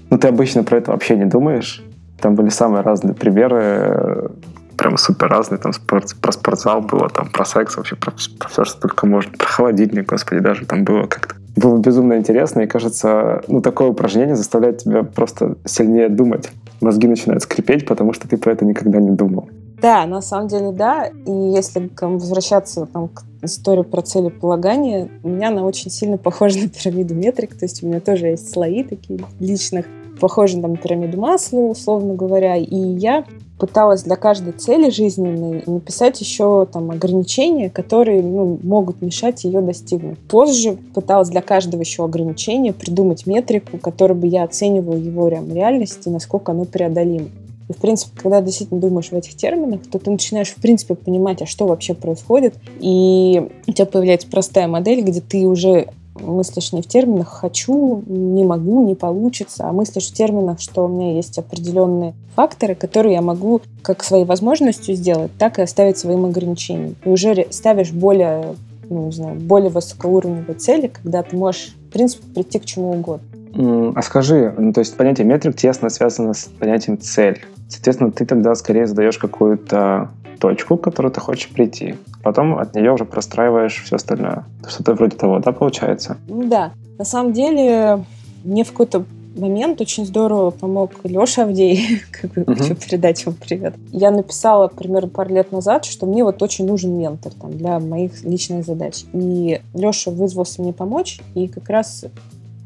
[0.10, 1.82] ну, ты обычно про это вообще не думаешь.
[2.20, 4.32] Там были самые разные примеры,
[4.76, 5.60] прям супер разные.
[5.60, 9.32] Там спорт, про спортзал было, там про секс, вообще про, про все, что только можно.
[9.32, 11.36] Про холодильник, господи, даже там было как-то.
[11.56, 16.52] Было безумно интересно, и кажется, ну, такое упражнение заставляет тебя просто сильнее думать.
[16.82, 19.48] Мозги начинают скрипеть, потому что ты про это никогда не думал.
[19.82, 21.08] Да, на самом деле, да.
[21.08, 26.70] И если возвращаться там, к истории про целеполагание, у меня она очень сильно похожа на
[26.70, 27.58] пирамиду метрик.
[27.58, 29.86] То есть у меня тоже есть слои такие личных,
[30.20, 32.56] похожи на пирамиду масла, условно говоря.
[32.56, 33.26] И я
[33.60, 40.20] пыталась для каждой цели жизненной написать еще там ограничения, которые ну, могут мешать ее достигнуть.
[40.20, 46.10] Позже пыталась для каждого еще ограничения придумать метрику, которой бы я оценивала его реальность и
[46.10, 47.30] насколько оно преодолимо.
[47.68, 51.42] И, в принципе, когда действительно думаешь в этих терминах, то ты начинаешь, в принципе, понимать,
[51.42, 52.56] а что вообще происходит.
[52.80, 55.88] И у тебя появляется простая модель, где ты уже
[56.20, 60.88] мыслишь не в терминах «хочу», «не могу», «не получится», а мыслишь в терминах, что у
[60.88, 66.26] меня есть определенные факторы, которые я могу как своей возможностью сделать, так и оставить своим
[66.26, 66.96] ограничением.
[67.04, 68.56] И уже ставишь более,
[68.90, 73.28] ну, не знаю, более высокоуровневые цели, когда ты можешь, в принципе, прийти к чему угодно.
[73.56, 77.46] А скажи, ну, то есть понятие метрик тесно связано с понятием цель.
[77.70, 81.96] Соответственно, ты тогда скорее задаешь какую-то точку, к которой ты хочешь прийти.
[82.24, 84.44] Потом от нее уже простраиваешь все остальное.
[84.68, 86.18] Что-то вроде того, да, получается?
[86.28, 86.72] Да.
[86.98, 88.04] На самом деле,
[88.44, 89.06] мне в какой-то
[89.38, 92.58] момент очень здорово помог Леша Авдей, как бы uh-huh.
[92.58, 93.76] хочу передать ему привет.
[93.92, 98.24] Я написала примерно пару лет назад, что мне вот очень нужен ментор там, для моих
[98.24, 99.04] личных задач.
[99.14, 102.06] И Леша вызвался мне помочь, и как раз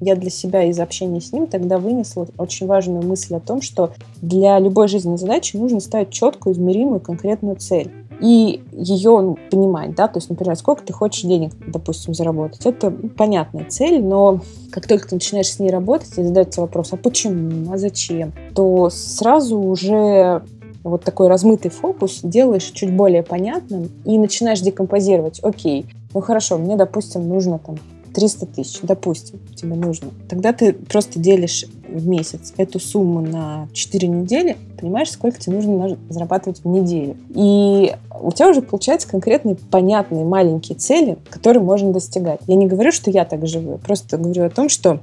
[0.01, 3.91] я для себя из общения с ним тогда вынесла очень важную мысль о том, что
[4.21, 7.91] для любой жизненной задачи нужно ставить четкую, измеримую, конкретную цель
[8.21, 12.65] и ее понимать, да, то есть, например, сколько ты хочешь денег, допустим, заработать.
[12.65, 14.41] Это понятная цель, но
[14.71, 18.89] как только ты начинаешь с ней работать и задается вопрос, а почему, а зачем, то
[18.89, 20.43] сразу уже
[20.83, 25.39] вот такой размытый фокус делаешь чуть более понятным и начинаешь декомпозировать.
[25.43, 27.77] Окей, ну хорошо, мне, допустим, нужно там
[28.19, 30.09] 300 тысяч, допустим, тебе нужно.
[30.27, 35.97] Тогда ты просто делишь в месяц эту сумму на 4 недели, понимаешь, сколько тебе нужно
[36.09, 37.15] зарабатывать в неделю.
[37.29, 42.41] И у тебя уже получаются конкретные, понятные, маленькие цели, которые можно достигать.
[42.45, 44.99] Я не говорю, что я так живу, просто говорю о том, что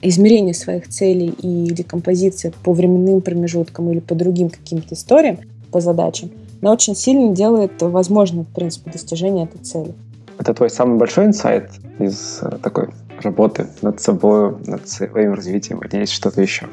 [0.00, 5.40] измерение своих целей и декомпозиция по временным промежуткам или по другим каким-то историям,
[5.72, 6.30] по задачам,
[6.62, 9.92] она очень сильно делает возможным, в принципе, достижение этой цели.
[10.40, 12.88] Это твой самый большой инсайт из э, такой
[13.20, 16.66] работы над собой, над своим развитием, или есть что-то еще?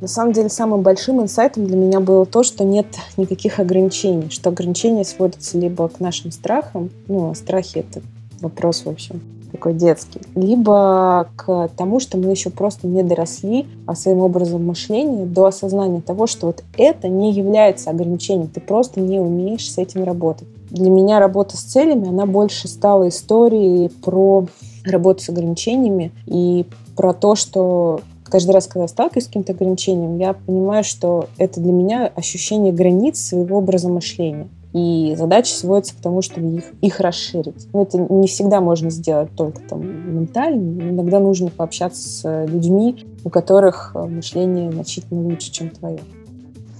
[0.00, 2.86] На самом деле, самым большим инсайтом для меня было то, что нет
[3.16, 8.00] никаких ограничений, что ограничения сводятся либо к нашим страхам, ну, а страхи— это
[8.40, 13.96] вопрос, в общем, такой детский, либо к тому, что мы еще просто не доросли а
[13.96, 19.18] своим образом мышления до осознания того, что вот это не является ограничением, ты просто не
[19.18, 24.46] умеешь с этим работать для меня работа с целями, она больше стала историей про
[24.84, 26.66] работу с ограничениями и
[26.96, 31.72] про то, что каждый раз, когда сталкиваюсь с каким-то ограничением, я понимаю, что это для
[31.72, 34.48] меня ощущение границ своего образа мышления.
[34.72, 37.66] И задача сводится к тому, чтобы их, их расширить.
[37.72, 39.80] Но это не всегда можно сделать только там
[40.14, 40.90] ментально.
[40.90, 45.98] Иногда нужно пообщаться с людьми, у которых мышление значительно лучше, чем твое.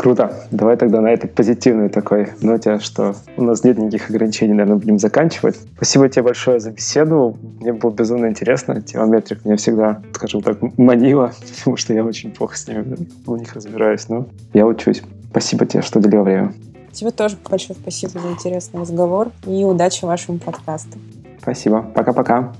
[0.00, 0.32] Круто.
[0.50, 4.98] Давай тогда на этой позитивной такой ноте, что у нас нет никаких ограничений, наверное, будем
[4.98, 5.58] заканчивать.
[5.76, 7.36] Спасибо тебе большое за беседу.
[7.60, 8.80] Мне было безумно интересно.
[8.80, 12.96] Тема метрик меня всегда, скажем так, манила, потому что я очень плохо с ними
[13.26, 14.08] у них разбираюсь.
[14.08, 15.02] Но я учусь.
[15.32, 16.54] Спасибо тебе, что уделил время.
[16.92, 20.96] Тебе тоже большое спасибо за интересный разговор и удачи вашему подкасту.
[21.42, 21.82] Спасибо.
[21.82, 22.54] Пока-пока.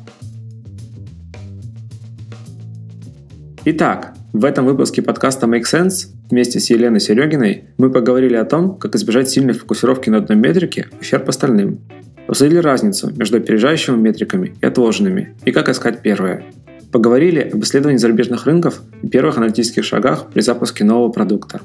[3.67, 8.79] Итак, в этом выпуске подкаста Make Sense вместе с Еленой Серегиной мы поговорили о том,
[8.79, 11.79] как избежать сильной фокусировки на одной метрике в ущерб остальным.
[12.27, 16.43] Обсудили разницу между опережающими метриками и отложенными, и как искать первое.
[16.91, 21.61] Поговорили об исследовании зарубежных рынков и первых аналитических шагах при запуске нового продукта.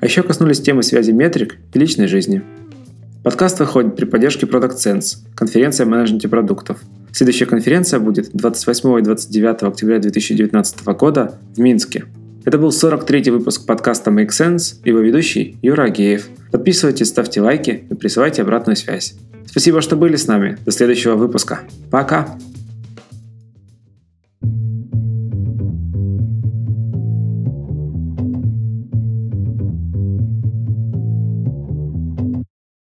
[0.00, 2.42] А еще коснулись темы связи метрик и личной жизни.
[3.22, 6.80] Подкаст выходит при поддержке Product Sense, конференция о менеджменте продуктов.
[7.12, 12.06] Следующая конференция будет 28 и 29 октября 2019 года в Минске.
[12.46, 16.28] Это был 43-й выпуск подкаста Make Sense, его ведущий Юра Агеев.
[16.50, 19.14] Подписывайтесь, ставьте лайки и присылайте обратную связь.
[19.44, 20.56] Спасибо, что были с нами.
[20.64, 21.60] До следующего выпуска.
[21.90, 22.38] Пока!